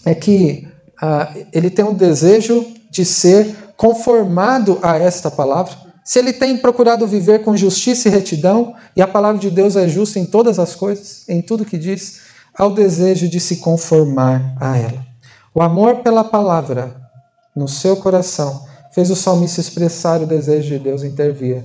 é 0.05 0.15
que 0.15 0.69
uh, 1.03 1.47
ele 1.53 1.71
tem 1.71 1.85
um 1.85 1.95
desejo 1.95 2.67
de 2.91 3.05
ser 3.05 3.57
conformado 3.77 4.79
a 4.83 4.97
esta 4.99 5.31
palavra. 5.31 5.88
Se 6.09 6.19
ele 6.19 6.33
tem 6.33 6.57
procurado 6.57 7.07
viver 7.07 7.45
com 7.45 7.55
justiça 7.55 8.09
e 8.09 8.11
retidão, 8.11 8.75
e 8.97 9.03
a 9.03 9.07
palavra 9.07 9.39
de 9.39 9.51
Deus 9.51 9.77
é 9.77 9.87
justa 9.87 10.19
em 10.19 10.25
todas 10.25 10.59
as 10.59 10.75
coisas, 10.75 11.29
em 11.29 11.43
tudo 11.43 11.67
que 11.67 11.77
diz, 11.77 12.21
há 12.57 12.65
o 12.65 12.73
desejo 12.73 13.29
de 13.29 13.39
se 13.39 13.57
conformar 13.57 14.57
a 14.59 14.79
ela. 14.79 15.07
O 15.55 15.61
amor 15.61 15.97
pela 15.97 16.25
palavra 16.25 16.97
no 17.55 17.69
seu 17.69 17.95
coração 17.95 18.65
fez 18.91 19.11
o 19.11 19.15
salmista 19.15 19.61
expressar 19.61 20.23
o 20.23 20.27
desejo 20.27 20.71
de 20.71 20.79
Deus 20.79 21.03
intervir, 21.03 21.63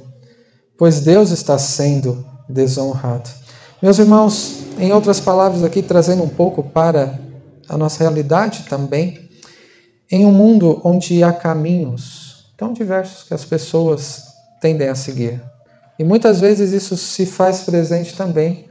pois 0.77 0.99
Deus 0.99 1.31
está 1.31 1.57
sendo 1.57 2.25
desonrado. 2.49 3.29
Meus 3.81 3.97
irmãos, 3.97 4.65
em 4.77 4.91
outras 4.91 5.21
palavras, 5.21 5.63
aqui 5.63 5.81
trazendo 5.81 6.21
um 6.21 6.27
pouco 6.27 6.61
para 6.61 7.17
a 7.69 7.77
nossa 7.77 8.03
realidade 8.03 8.65
também, 8.67 9.29
em 10.11 10.25
um 10.25 10.33
mundo 10.33 10.81
onde 10.83 11.23
há 11.23 11.31
caminhos 11.31 12.51
tão 12.57 12.73
diversos 12.73 13.23
que 13.23 13.33
as 13.33 13.45
pessoas 13.45 14.32
tendem 14.63 14.87
a 14.87 14.95
seguir. 14.95 15.43
E 15.99 16.05
muitas 16.05 16.39
vezes 16.39 16.71
isso 16.71 16.95
se 16.95 17.25
faz 17.25 17.63
presente 17.63 18.15
também 18.15 18.69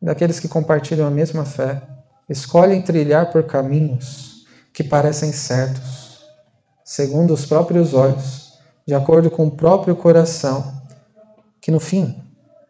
daqueles 0.00 0.40
que 0.40 0.48
compartilham 0.48 1.06
a 1.06 1.10
mesma 1.10 1.44
fé, 1.44 1.82
escolhem 2.30 2.80
trilhar 2.80 3.30
por 3.30 3.42
caminhos 3.42 4.46
que 4.72 4.82
parecem 4.82 5.32
certos, 5.32 6.24
segundo 6.82 7.34
os 7.34 7.44
próprios 7.44 7.92
olhos, 7.92 8.54
de 8.86 8.94
acordo 8.94 9.30
com 9.30 9.46
o 9.46 9.50
próprio 9.50 9.94
coração, 9.94 10.72
que 11.60 11.70
no 11.70 11.78
fim 11.78 12.22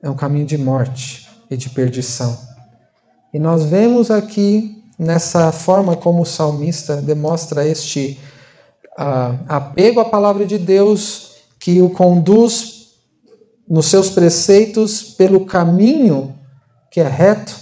é 0.03 0.11
um 0.11 0.17
caminho 0.17 0.45
de 0.45 0.59
morte 0.59 1.29
e 1.49 1.57
de 1.57 1.71
perdição. 1.71 2.37
E 3.33 3.39
nós 3.39 3.63
vemos 3.63 4.11
aqui, 4.11 4.83
nessa 4.99 5.53
forma 5.53 5.97
como 5.97 6.23
o 6.23 6.27
salmista 6.27 6.97
demonstra 6.97 7.65
este 7.65 8.19
uh, 8.99 9.39
apego 9.49 10.01
à 10.01 10.05
palavra 10.05 10.45
de 10.45 10.59
Deus, 10.59 11.34
que 11.65 11.81
o 11.81 11.89
conduz 11.89 12.89
nos 13.67 13.87
seus 13.87 14.11
preceitos 14.11 15.03
pelo 15.03 15.47
caminho 15.47 16.39
que 16.91 17.01
é 17.01 17.09
reto, 17.09 17.59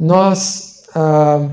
nós 0.00 0.82
uh, 0.88 1.48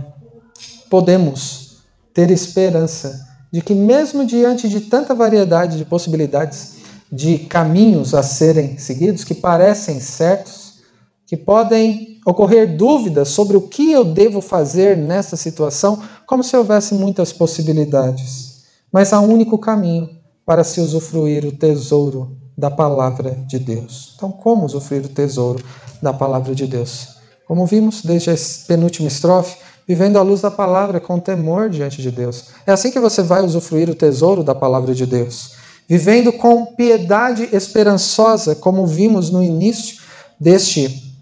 podemos 0.89 1.83
ter 2.15 2.31
esperança 2.31 3.27
de 3.53 3.61
que, 3.61 3.75
mesmo 3.75 4.25
diante 4.25 4.67
de 4.67 4.81
tanta 4.81 5.13
variedade 5.13 5.77
de 5.77 5.85
possibilidades 5.85 6.77
de 7.11 7.37
caminhos 7.37 8.15
a 8.15 8.23
serem 8.23 8.79
seguidos, 8.79 9.23
que 9.23 9.35
parecem 9.35 9.99
certos, 9.99 10.79
que 11.27 11.37
podem 11.37 12.19
ocorrer 12.25 12.75
dúvidas 12.75 13.29
sobre 13.29 13.55
o 13.55 13.67
que 13.67 13.91
eu 13.91 14.03
devo 14.03 14.41
fazer 14.41 14.97
nessa 14.97 15.35
situação, 15.35 16.01
como 16.25 16.43
se 16.43 16.57
houvesse 16.57 16.95
muitas 16.95 17.31
possibilidades. 17.31 18.63
Mas 18.91 19.13
há 19.13 19.21
um 19.21 19.31
único 19.31 19.59
caminho 19.59 20.17
para 20.49 20.63
se 20.63 20.81
usufruir 20.81 21.45
o 21.45 21.51
tesouro 21.51 22.35
da 22.57 22.71
palavra 22.71 23.37
de 23.45 23.59
Deus. 23.59 24.13
Então, 24.15 24.31
como 24.31 24.65
usufruir 24.65 25.05
o 25.05 25.09
tesouro 25.09 25.63
da 26.01 26.11
palavra 26.11 26.55
de 26.55 26.65
Deus? 26.65 27.17
Como 27.47 27.67
vimos 27.67 28.01
desde 28.01 28.31
a 28.31 28.35
penúltima 28.67 29.07
estrofe, 29.07 29.57
vivendo 29.87 30.17
à 30.17 30.23
luz 30.23 30.41
da 30.41 30.49
palavra 30.49 30.99
com 30.99 31.19
temor 31.19 31.69
diante 31.69 32.01
de 32.01 32.09
Deus. 32.09 32.45
É 32.65 32.71
assim 32.71 32.89
que 32.89 32.99
você 32.99 33.21
vai 33.21 33.45
usufruir 33.45 33.91
o 33.91 33.93
tesouro 33.93 34.43
da 34.43 34.55
palavra 34.55 34.95
de 34.95 35.05
Deus. 35.05 35.51
Vivendo 35.87 36.33
com 36.33 36.65
piedade 36.65 37.47
esperançosa, 37.53 38.55
como 38.55 38.87
vimos 38.87 39.29
no 39.29 39.43
início 39.43 40.01
deste, 40.39 41.13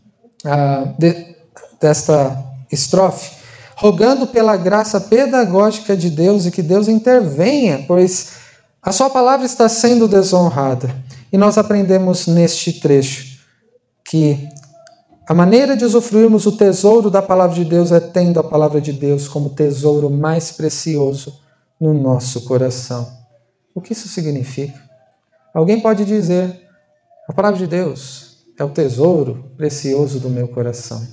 uh, 0.45 0.97
de, 0.97 1.35
desta 1.81 2.45
estrofe, 2.71 3.35
rogando 3.75 4.25
pela 4.25 4.55
graça 4.55 5.01
pedagógica 5.01 5.97
de 5.97 6.09
Deus 6.09 6.45
e 6.45 6.51
que 6.51 6.61
Deus 6.61 6.87
intervenha, 6.87 7.83
pois 7.85 8.46
a 8.87 8.91
sua 8.93 9.09
palavra 9.09 9.45
está 9.45 9.67
sendo 9.67 10.07
desonrada. 10.07 10.95
E 11.29 11.37
nós 11.37 11.57
aprendemos 11.57 12.25
neste 12.25 12.79
trecho 12.79 13.37
que 14.01 14.47
a 15.27 15.33
maneira 15.33 15.75
de 15.75 15.83
usufruirmos 15.83 16.45
o 16.45 16.53
tesouro 16.53 17.11
da 17.11 17.21
palavra 17.21 17.53
de 17.53 17.65
Deus 17.65 17.91
é 17.91 17.99
tendo 17.99 18.39
a 18.39 18.43
palavra 18.45 18.79
de 18.79 18.93
Deus 18.93 19.27
como 19.27 19.49
tesouro 19.49 20.09
mais 20.09 20.53
precioso 20.53 21.37
no 21.77 21.93
nosso 21.93 22.45
coração. 22.45 23.11
O 23.75 23.81
que 23.81 23.91
isso 23.91 24.07
significa? 24.07 24.81
Alguém 25.53 25.81
pode 25.81 26.05
dizer: 26.05 26.65
a 27.27 27.33
palavra 27.33 27.59
de 27.59 27.67
Deus 27.67 28.37
é 28.57 28.63
o 28.63 28.69
tesouro 28.69 29.51
precioso 29.57 30.17
do 30.17 30.29
meu 30.29 30.47
coração. 30.47 31.05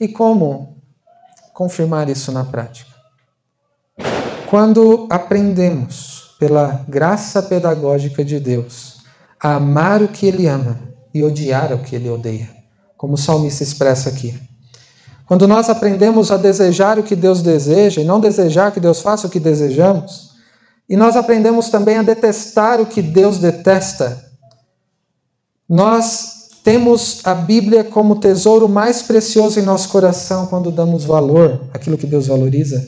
E 0.00 0.06
como 0.06 0.80
confirmar 1.52 2.08
isso 2.08 2.30
na 2.30 2.44
prática? 2.44 2.94
Quando 4.48 5.08
aprendemos, 5.10 6.17
pela 6.38 6.84
graça 6.88 7.42
pedagógica 7.42 8.24
de 8.24 8.38
Deus, 8.38 8.98
a 9.40 9.56
amar 9.56 10.02
o 10.02 10.08
que 10.08 10.26
Ele 10.26 10.46
ama 10.46 10.78
e 11.12 11.22
odiar 11.22 11.72
o 11.72 11.78
que 11.78 11.96
Ele 11.96 12.08
odeia 12.08 12.58
como 12.98 13.14
o 13.14 13.18
salmista 13.18 13.62
expressa 13.62 14.10
aqui. 14.10 14.34
Quando 15.24 15.46
nós 15.46 15.70
aprendemos 15.70 16.32
a 16.32 16.36
desejar 16.36 16.98
o 16.98 17.02
que 17.02 17.14
Deus 17.14 17.40
deseja 17.40 18.02
e 18.02 18.04
não 18.04 18.18
desejar 18.18 18.72
que 18.72 18.80
Deus 18.80 19.00
faça 19.00 19.28
o 19.28 19.30
que 19.30 19.38
desejamos, 19.38 20.32
e 20.88 20.96
nós 20.96 21.16
aprendemos 21.16 21.68
também 21.68 21.96
a 21.96 22.02
detestar 22.02 22.80
o 22.80 22.86
que 22.86 23.00
Deus 23.00 23.38
detesta, 23.38 24.26
nós 25.68 26.48
temos 26.64 27.20
a 27.24 27.34
Bíblia 27.34 27.84
como 27.84 28.16
tesouro 28.16 28.68
mais 28.68 29.00
precioso 29.02 29.60
em 29.60 29.62
nosso 29.62 29.88
coração 29.90 30.46
quando 30.46 30.70
damos 30.70 31.04
valor 31.04 31.68
àquilo 31.72 31.96
que 31.96 32.06
Deus 32.06 32.26
valoriza 32.26 32.84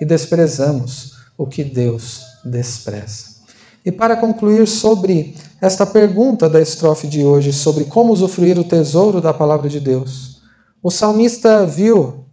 e 0.00 0.04
desprezamos 0.04 1.14
o 1.36 1.46
que 1.46 1.64
Deus 1.64 2.29
despreza. 2.44 3.40
E 3.84 3.90
para 3.90 4.16
concluir 4.16 4.66
sobre 4.66 5.34
esta 5.60 5.86
pergunta 5.86 6.48
da 6.48 6.60
estrofe 6.60 7.06
de 7.06 7.24
hoje, 7.24 7.52
sobre 7.52 7.84
como 7.84 8.12
usufruir 8.12 8.58
o 8.58 8.64
tesouro 8.64 9.20
da 9.20 9.32
palavra 9.32 9.68
de 9.68 9.80
Deus, 9.80 10.40
o 10.82 10.90
salmista 10.90 11.64
viu, 11.66 12.24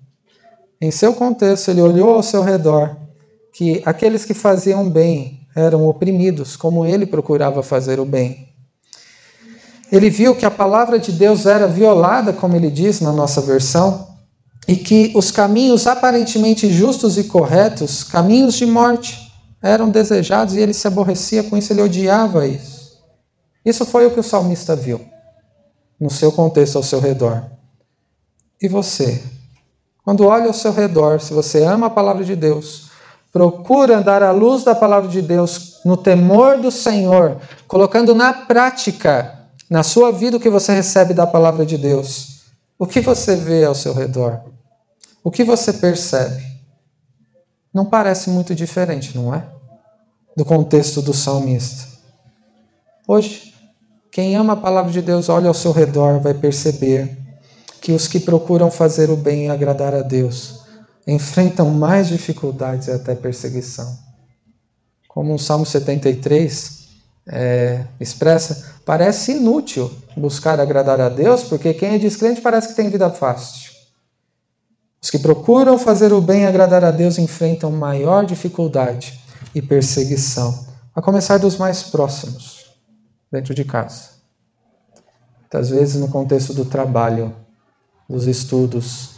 em 0.79 0.91
seu 0.91 1.13
contexto, 1.13 1.69
ele 1.69 1.81
olhou 1.81 2.09
ao 2.15 2.23
seu 2.23 2.41
redor, 2.41 2.95
que 3.53 3.81
aqueles 3.85 4.23
que 4.23 4.33
faziam 4.33 4.89
bem 4.89 5.39
eram 5.55 5.87
oprimidos, 5.87 6.55
como 6.55 6.85
ele 6.85 7.05
procurava 7.05 7.63
fazer 7.63 7.99
o 7.99 8.05
bem. 8.05 8.47
Ele 9.91 10.09
viu 10.09 10.35
que 10.35 10.45
a 10.45 10.51
palavra 10.51 10.99
de 10.99 11.11
Deus 11.11 11.45
era 11.45 11.67
violada, 11.67 12.33
como 12.33 12.55
ele 12.55 12.69
diz 12.69 12.99
na 12.99 13.11
nossa 13.11 13.41
versão, 13.41 14.07
e 14.67 14.75
que 14.75 15.13
os 15.15 15.31
caminhos 15.31 15.87
aparentemente 15.87 16.69
justos 16.71 17.17
e 17.17 17.23
corretos, 17.23 18.03
caminhos 18.03 18.55
de 18.55 18.65
morte, 18.65 19.26
eram 19.67 19.89
desejados 19.89 20.55
e 20.55 20.59
ele 20.59 20.73
se 20.73 20.87
aborrecia 20.87 21.43
com 21.43 21.57
isso, 21.57 21.73
ele 21.73 21.81
odiava 21.81 22.47
isso. 22.47 22.97
Isso 23.65 23.85
foi 23.85 24.05
o 24.05 24.11
que 24.11 24.19
o 24.19 24.23
salmista 24.23 24.75
viu 24.75 25.01
no 25.99 26.09
seu 26.09 26.31
contexto 26.31 26.77
ao 26.77 26.83
seu 26.83 26.99
redor. 26.99 27.43
E 28.61 28.67
você? 28.67 29.21
Quando 30.03 30.25
olha 30.25 30.47
ao 30.47 30.53
seu 30.53 30.71
redor, 30.71 31.19
se 31.19 31.33
você 31.33 31.63
ama 31.63 31.87
a 31.87 31.89
palavra 31.89 32.23
de 32.23 32.35
Deus, 32.35 32.89
procura 33.31 33.97
andar 33.97 34.23
à 34.23 34.31
luz 34.31 34.63
da 34.63 34.73
palavra 34.73 35.09
de 35.09 35.21
Deus, 35.21 35.81
no 35.83 35.97
temor 35.97 36.59
do 36.59 36.71
Senhor, 36.71 37.37
colocando 37.67 38.15
na 38.15 38.31
prática, 38.33 39.37
na 39.69 39.83
sua 39.83 40.11
vida, 40.11 40.37
o 40.37 40.39
que 40.39 40.49
você 40.49 40.73
recebe 40.73 41.13
da 41.13 41.27
palavra 41.27 41.65
de 41.65 41.77
Deus. 41.77 42.41
O 42.79 42.87
que 42.87 43.01
você 43.01 43.35
vê 43.35 43.65
ao 43.65 43.75
seu 43.75 43.93
redor? 43.93 44.41
O 45.23 45.29
que 45.29 45.43
você 45.43 45.73
percebe? 45.73 46.47
não 47.77 47.85
parece 47.85 48.31
muito 48.31 48.55
diferente, 48.55 49.15
não 49.15 49.33
é? 49.33 49.45
Do 50.37 50.45
contexto 50.45 51.01
do 51.01 51.15
salmista. 51.15 51.87
Hoje, 53.07 53.55
quem 54.11 54.35
ama 54.35 54.53
a 54.53 54.55
palavra 54.55 54.91
de 54.91 55.01
Deus, 55.01 55.29
olha 55.29 55.47
ao 55.47 55.53
seu 55.55 55.71
redor, 55.71 56.19
vai 56.19 56.35
perceber 56.35 57.17
que 57.81 57.91
os 57.91 58.07
que 58.07 58.19
procuram 58.19 58.69
fazer 58.69 59.09
o 59.09 59.15
bem 59.15 59.47
e 59.47 59.49
agradar 59.49 59.95
a 59.95 60.03
Deus 60.03 60.59
enfrentam 61.07 61.71
mais 61.71 62.07
dificuldades 62.07 62.87
e 62.87 62.91
até 62.91 63.15
perseguição. 63.15 63.97
Como 65.07 65.33
o 65.33 65.39
Salmo 65.39 65.65
73 65.65 66.87
é, 67.29 67.85
expressa, 67.99 68.75
parece 68.85 69.31
inútil 69.31 69.91
buscar 70.15 70.59
agradar 70.59 71.01
a 71.01 71.09
Deus, 71.09 71.41
porque 71.45 71.73
quem 71.73 71.95
é 71.95 71.97
descrente 71.97 72.41
parece 72.41 72.67
que 72.67 72.75
tem 72.75 72.91
vida 72.91 73.09
fácil. 73.09 73.71
Os 75.01 75.09
que 75.09 75.17
procuram 75.17 75.79
fazer 75.79 76.13
o 76.13 76.21
bem 76.21 76.43
e 76.43 76.45
agradar 76.45 76.83
a 76.83 76.91
Deus 76.91 77.17
enfrentam 77.17 77.71
maior 77.71 78.23
dificuldade 78.23 79.25
e 79.57 79.61
perseguição, 79.61 80.67
a 80.95 81.01
começar 81.01 81.37
dos 81.39 81.57
mais 81.57 81.83
próximos, 81.83 82.65
dentro 83.31 83.55
de 83.55 83.63
casa. 83.63 84.17
Muitas 85.41 85.69
vezes 85.69 85.99
no 85.99 86.09
contexto 86.09 86.53
do 86.53 86.63
trabalho, 86.63 87.35
dos 88.07 88.27
estudos, 88.27 89.17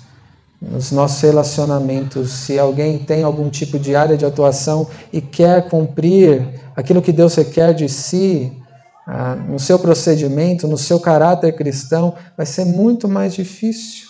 nos 0.61 0.91
nossos 0.91 1.21
relacionamentos, 1.21 2.31
se 2.31 2.57
alguém 2.57 2.99
tem 2.99 3.23
algum 3.23 3.49
tipo 3.49 3.77
de 3.77 3.95
área 3.95 4.17
de 4.17 4.25
atuação 4.25 4.89
e 5.11 5.21
quer 5.21 5.69
cumprir 5.69 6.61
aquilo 6.75 7.01
que 7.01 7.11
Deus 7.11 7.35
requer 7.35 7.73
de 7.73 7.89
si, 7.89 8.51
ah, 9.05 9.35
no 9.35 9.59
seu 9.59 9.77
procedimento, 9.77 10.67
no 10.67 10.77
seu 10.77 10.99
caráter 10.99 11.53
cristão, 11.53 12.15
vai 12.37 12.45
ser 12.45 12.65
muito 12.65 13.07
mais 13.07 13.33
difícil. 13.33 14.07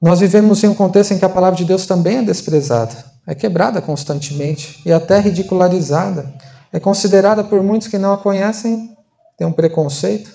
Nós 0.00 0.20
vivemos 0.20 0.62
em 0.64 0.68
um 0.68 0.74
contexto 0.74 1.12
em 1.12 1.18
que 1.18 1.24
a 1.24 1.28
palavra 1.28 1.56
de 1.56 1.64
Deus 1.64 1.86
também 1.86 2.18
é 2.18 2.22
desprezada, 2.22 3.11
é 3.26 3.34
quebrada 3.34 3.80
constantemente 3.80 4.80
e 4.84 4.92
até 4.92 5.18
ridicularizada. 5.18 6.32
É 6.72 6.80
considerada 6.80 7.44
por 7.44 7.62
muitos 7.62 7.88
que 7.88 7.98
não 7.98 8.12
a 8.12 8.18
conhecem, 8.18 8.96
tem 9.36 9.46
um 9.46 9.52
preconceito, 9.52 10.30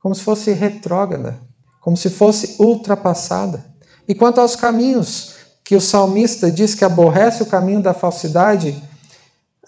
como 0.00 0.14
se 0.14 0.22
fosse 0.22 0.52
retrógrada, 0.52 1.38
como 1.80 1.96
se 1.96 2.10
fosse 2.10 2.56
ultrapassada. 2.58 3.64
E 4.06 4.14
quanto 4.14 4.40
aos 4.40 4.56
caminhos 4.56 5.34
que 5.64 5.74
o 5.74 5.80
salmista 5.80 6.50
diz 6.50 6.74
que 6.74 6.84
aborrece 6.84 7.42
o 7.42 7.46
caminho 7.46 7.82
da 7.82 7.94
falsidade, 7.94 8.82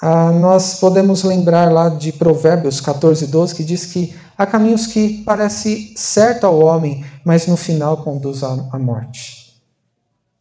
ah, 0.01 0.31
nós 0.31 0.79
podemos 0.79 1.23
lembrar 1.23 1.73
lá 1.73 1.89
de 1.89 2.13
Provérbios 2.13 2.81
14, 2.81 3.27
12, 3.29 3.55
que 3.55 3.65
diz 3.65 3.87
que 3.87 4.15
há 4.37 4.45
caminhos 4.45 4.87
que 4.87 5.23
parecem 5.25 5.95
certo 5.97 6.45
ao 6.45 6.59
homem, 6.61 7.05
mas 7.25 7.47
no 7.47 7.57
final 7.57 8.05
conduz 8.05 8.43
à 8.43 8.79
morte. 8.79 9.63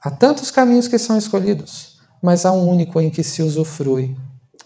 Há 0.01 0.11
tantos 0.11 0.51
caminhos 0.51 0.87
que 0.87 0.99
são 0.99 1.17
escolhidos, 1.17 1.94
mas 2.21 2.45
há 2.45 2.51
um 2.51 2.67
único 2.67 2.99
em 2.99 3.09
que 3.09 3.23
se 3.23 3.41
usufrui 3.41 4.15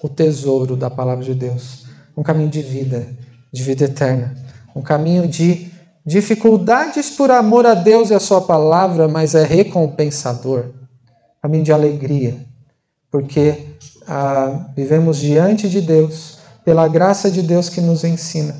o 0.02 0.08
tesouro 0.08 0.76
da 0.76 0.90
palavra 0.90 1.24
de 1.24 1.34
Deus. 1.34 1.86
Um 2.16 2.24
caminho 2.24 2.50
de 2.50 2.62
vida, 2.62 3.08
de 3.52 3.64
vida 3.64 3.86
eterna. 3.86 4.36
Um 4.76 4.82
caminho 4.82 5.28
de 5.28 5.72
dificuldades 6.06 7.10
por 7.12 7.32
amor 7.32 7.66
a 7.66 7.74
Deus 7.74 8.10
e 8.10 8.14
a 8.14 8.20
Sua 8.20 8.42
palavra, 8.42 9.08
mas 9.08 9.36
é 9.36 9.44
recompensador. 9.44 10.66
Caminho 11.42 11.64
de 11.64 11.72
alegria, 11.72 12.38
porque 13.12 13.76
ah, 14.08 14.72
vivemos 14.76 15.18
diante 15.18 15.70
de 15.70 15.82
Deus, 15.82 16.40
pela 16.66 16.88
graça 16.88 17.32
de 17.32 17.42
Deus 17.42 17.70
que 17.70 17.80
nos 17.80 18.04
ensina, 18.04 18.56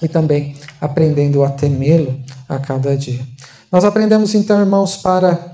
e 0.00 0.06
também 0.06 0.56
aprendendo 0.80 1.42
a 1.42 1.50
temê-lo 1.50 2.18
a 2.48 2.58
cada 2.58 2.96
dia. 2.96 3.26
Nós 3.72 3.84
aprendemos 3.84 4.34
então, 4.34 4.60
irmãos, 4.60 4.96
para 4.96 5.53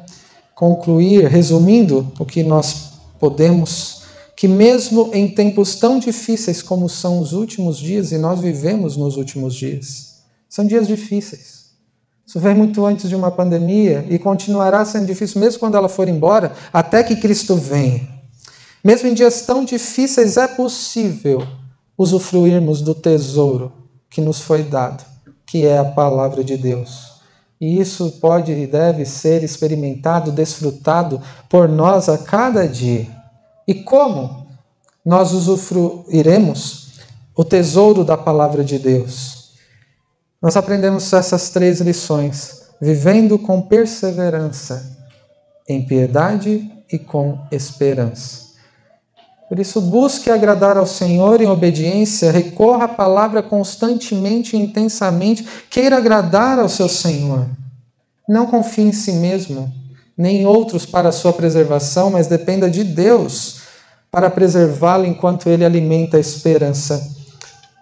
concluir, 0.61 1.27
resumindo 1.27 2.13
o 2.19 2.25
que 2.27 2.43
nós 2.43 2.91
podemos, 3.19 4.03
que 4.37 4.47
mesmo 4.47 5.09
em 5.15 5.27
tempos 5.27 5.77
tão 5.77 5.99
difíceis 5.99 6.61
como 6.61 6.87
são 6.87 7.19
os 7.19 7.33
últimos 7.33 7.79
dias, 7.79 8.13
e 8.13 8.19
nós 8.19 8.41
vivemos 8.41 8.95
nos 8.95 9.17
últimos 9.17 9.55
dias, 9.55 10.21
são 10.51 10.67
dias 10.67 10.87
difíceis. 10.87 11.71
Isso 12.27 12.39
veio 12.39 12.57
muito 12.57 12.85
antes 12.85 13.09
de 13.09 13.17
uma 13.17 13.31
pandemia 13.31 14.05
e 14.11 14.19
continuará 14.19 14.85
sendo 14.85 15.07
difícil 15.07 15.41
mesmo 15.41 15.59
quando 15.59 15.79
ela 15.79 15.89
for 15.89 16.11
embora, 16.11 16.53
até 16.71 17.03
que 17.03 17.17
Cristo 17.17 17.57
venha. 17.57 18.07
Mesmo 18.85 19.09
em 19.09 19.15
dias 19.15 19.41
tão 19.47 19.65
difíceis, 19.65 20.37
é 20.37 20.47
possível 20.47 21.43
usufruirmos 21.97 22.83
do 22.83 22.95
tesouro 22.95 23.73
que 24.11 24.21
nos 24.21 24.41
foi 24.41 24.63
dado, 24.63 25.03
que 25.47 25.65
é 25.65 25.79
a 25.79 25.85
palavra 25.87 26.45
de 26.45 26.59
Deus. 26.59 27.10
E 27.61 27.79
isso 27.79 28.13
pode 28.21 28.53
e 28.53 28.67
deve 28.67 29.05
ser 29.05 29.45
experimentado, 29.45 30.33
desfrutado 30.33 31.21
por 31.49 31.69
nós 31.69 32.09
a 32.09 32.17
cada 32.17 32.67
dia. 32.67 33.07
E 33.69 33.75
como 33.75 34.47
nós 35.05 35.33
usufruiremos 35.33 37.01
o 37.37 37.45
tesouro 37.45 38.03
da 38.03 38.17
palavra 38.17 38.65
de 38.65 38.79
Deus? 38.79 39.51
Nós 40.41 40.57
aprendemos 40.57 41.13
essas 41.13 41.51
três 41.51 41.81
lições, 41.81 42.71
vivendo 42.81 43.39
com 43.39 43.61
perseverança, 43.61 44.97
em 45.69 45.85
piedade 45.85 46.71
e 46.91 46.99
com 46.99 47.39
esperança. 47.53 48.50
Por 49.51 49.59
isso, 49.59 49.81
busque 49.81 50.31
agradar 50.31 50.77
ao 50.77 50.87
Senhor 50.87 51.41
em 51.41 51.49
obediência, 51.49 52.31
recorra 52.31 52.85
à 52.85 52.89
palavra 52.89 53.43
constantemente 53.43 54.57
e 54.57 54.61
intensamente, 54.61 55.45
queira 55.69 55.97
agradar 55.97 56.61
ao 56.61 56.69
seu 56.69 56.89
Senhor. 56.89 57.49
Não 58.29 58.47
confie 58.47 58.83
em 58.83 58.93
si 58.93 59.11
mesmo, 59.15 59.69
nem 60.17 60.43
em 60.43 60.47
outros 60.47 60.87
para 60.87 61.09
a 61.09 61.13
sua 61.13 61.33
preservação, 61.33 62.11
mas 62.11 62.29
dependa 62.29 62.71
de 62.71 62.85
Deus 62.85 63.63
para 64.09 64.31
preservá-lo 64.31 65.05
enquanto 65.05 65.49
ele 65.49 65.65
alimenta 65.65 66.17
a 66.17 66.21
esperança 66.21 67.05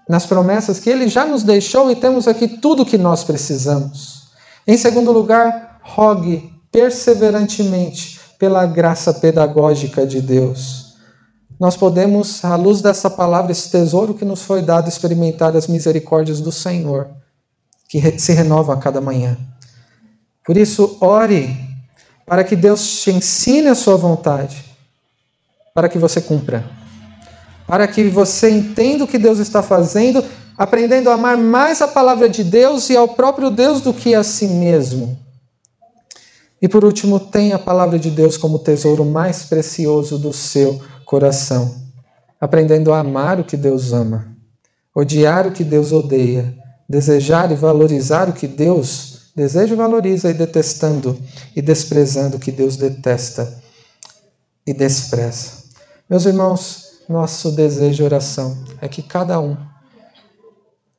nas 0.08 0.24
promessas 0.24 0.78
que 0.78 0.88
ele 0.88 1.06
já 1.06 1.26
nos 1.26 1.42
deixou 1.42 1.90
e 1.90 1.96
temos 1.96 2.26
aqui 2.26 2.48
tudo 2.48 2.82
o 2.82 2.86
que 2.86 2.96
nós 2.96 3.24
precisamos. 3.24 4.22
Em 4.66 4.78
segundo 4.78 5.12
lugar, 5.12 5.80
rogue 5.82 6.50
perseverantemente 6.72 8.18
pela 8.38 8.64
graça 8.64 9.12
pedagógica 9.12 10.06
de 10.06 10.22
Deus 10.22 10.87
nós 11.58 11.76
podemos, 11.76 12.44
à 12.44 12.54
luz 12.54 12.80
dessa 12.80 13.10
palavra, 13.10 13.50
esse 13.50 13.70
tesouro 13.70 14.14
que 14.14 14.24
nos 14.24 14.42
foi 14.42 14.62
dado, 14.62 14.88
experimentar 14.88 15.56
as 15.56 15.66
misericórdias 15.66 16.40
do 16.40 16.52
Senhor, 16.52 17.08
que 17.88 18.18
se 18.18 18.32
renovam 18.32 18.76
a 18.76 18.78
cada 18.78 19.00
manhã. 19.00 19.36
Por 20.44 20.56
isso, 20.56 20.96
ore 21.00 21.68
para 22.24 22.44
que 22.44 22.54
Deus 22.54 23.02
te 23.02 23.10
ensine 23.10 23.68
a 23.68 23.74
sua 23.74 23.96
vontade, 23.96 24.64
para 25.74 25.88
que 25.88 25.98
você 25.98 26.20
cumpra, 26.20 26.64
para 27.66 27.88
que 27.88 28.04
você 28.08 28.50
entenda 28.50 29.04
o 29.04 29.08
que 29.08 29.18
Deus 29.18 29.38
está 29.38 29.62
fazendo, 29.62 30.22
aprendendo 30.56 31.10
a 31.10 31.14
amar 31.14 31.36
mais 31.36 31.82
a 31.82 31.88
palavra 31.88 32.28
de 32.28 32.44
Deus 32.44 32.88
e 32.90 32.96
ao 32.96 33.08
próprio 33.08 33.50
Deus 33.50 33.80
do 33.80 33.92
que 33.92 34.14
a 34.14 34.22
si 34.22 34.46
mesmo. 34.46 35.18
E 36.60 36.68
por 36.68 36.84
último, 36.84 37.18
tenha 37.18 37.56
a 37.56 37.58
palavra 37.58 37.98
de 37.98 38.10
Deus 38.10 38.36
como 38.36 38.58
tesouro 38.58 39.04
mais 39.04 39.44
precioso 39.44 40.18
do 40.18 40.32
seu 40.32 40.80
coração, 41.08 41.74
aprendendo 42.38 42.92
a 42.92 42.98
amar 42.98 43.40
o 43.40 43.44
que 43.44 43.56
Deus 43.56 43.94
ama, 43.94 44.28
odiar 44.94 45.46
o 45.46 45.52
que 45.52 45.64
Deus 45.64 45.90
odeia, 45.90 46.54
desejar 46.86 47.50
e 47.50 47.54
valorizar 47.54 48.28
o 48.28 48.34
que 48.34 48.46
Deus 48.46 49.30
deseja 49.34 49.72
e 49.72 49.76
valoriza, 49.76 50.28
e 50.28 50.34
detestando 50.34 51.18
e 51.56 51.62
desprezando 51.62 52.36
o 52.36 52.38
que 52.38 52.52
Deus 52.52 52.76
detesta 52.76 53.58
e 54.66 54.74
despreza. 54.74 55.64
Meus 56.10 56.26
irmãos, 56.26 56.98
nosso 57.08 57.52
desejo 57.52 58.02
e 58.02 58.04
oração 58.04 58.58
é 58.78 58.86
que 58.86 59.02
cada 59.02 59.40
um 59.40 59.56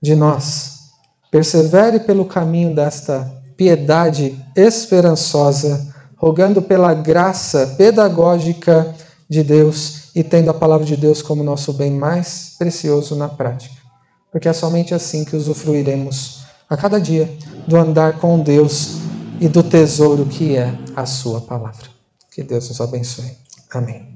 de 0.01 0.15
nós 0.15 0.89
persevere 1.29 1.99
pelo 1.99 2.25
caminho 2.25 2.73
desta 2.73 3.31
piedade 3.55 4.43
esperançosa, 4.55 5.93
rogando 6.17 6.63
pela 6.63 6.95
graça 6.95 7.75
pedagógica 7.77 8.95
de 9.29 9.43
Deus 9.43 9.98
e 10.15 10.23
tendo 10.23 10.49
a 10.49 10.53
palavra 10.53 10.85
de 10.85 10.95
Deus 10.95 11.21
como 11.21 11.43
nosso 11.43 11.73
bem 11.73 11.91
mais 11.91 12.55
precioso 12.57 13.15
na 13.15 13.27
prática. 13.27 13.75
Porque 14.31 14.47
é 14.47 14.53
somente 14.53 14.93
assim 14.93 15.23
que 15.23 15.35
usufruiremos 15.35 16.43
a 16.69 16.77
cada 16.77 16.99
dia 16.99 17.29
do 17.67 17.75
andar 17.75 18.19
com 18.19 18.39
Deus 18.39 18.97
e 19.39 19.47
do 19.47 19.63
tesouro 19.63 20.25
que 20.25 20.55
é 20.55 20.73
a 20.95 21.05
Sua 21.05 21.41
palavra. 21.41 21.87
Que 22.31 22.43
Deus 22.43 22.69
nos 22.69 22.79
abençoe. 22.79 23.31
Amém. 23.71 24.08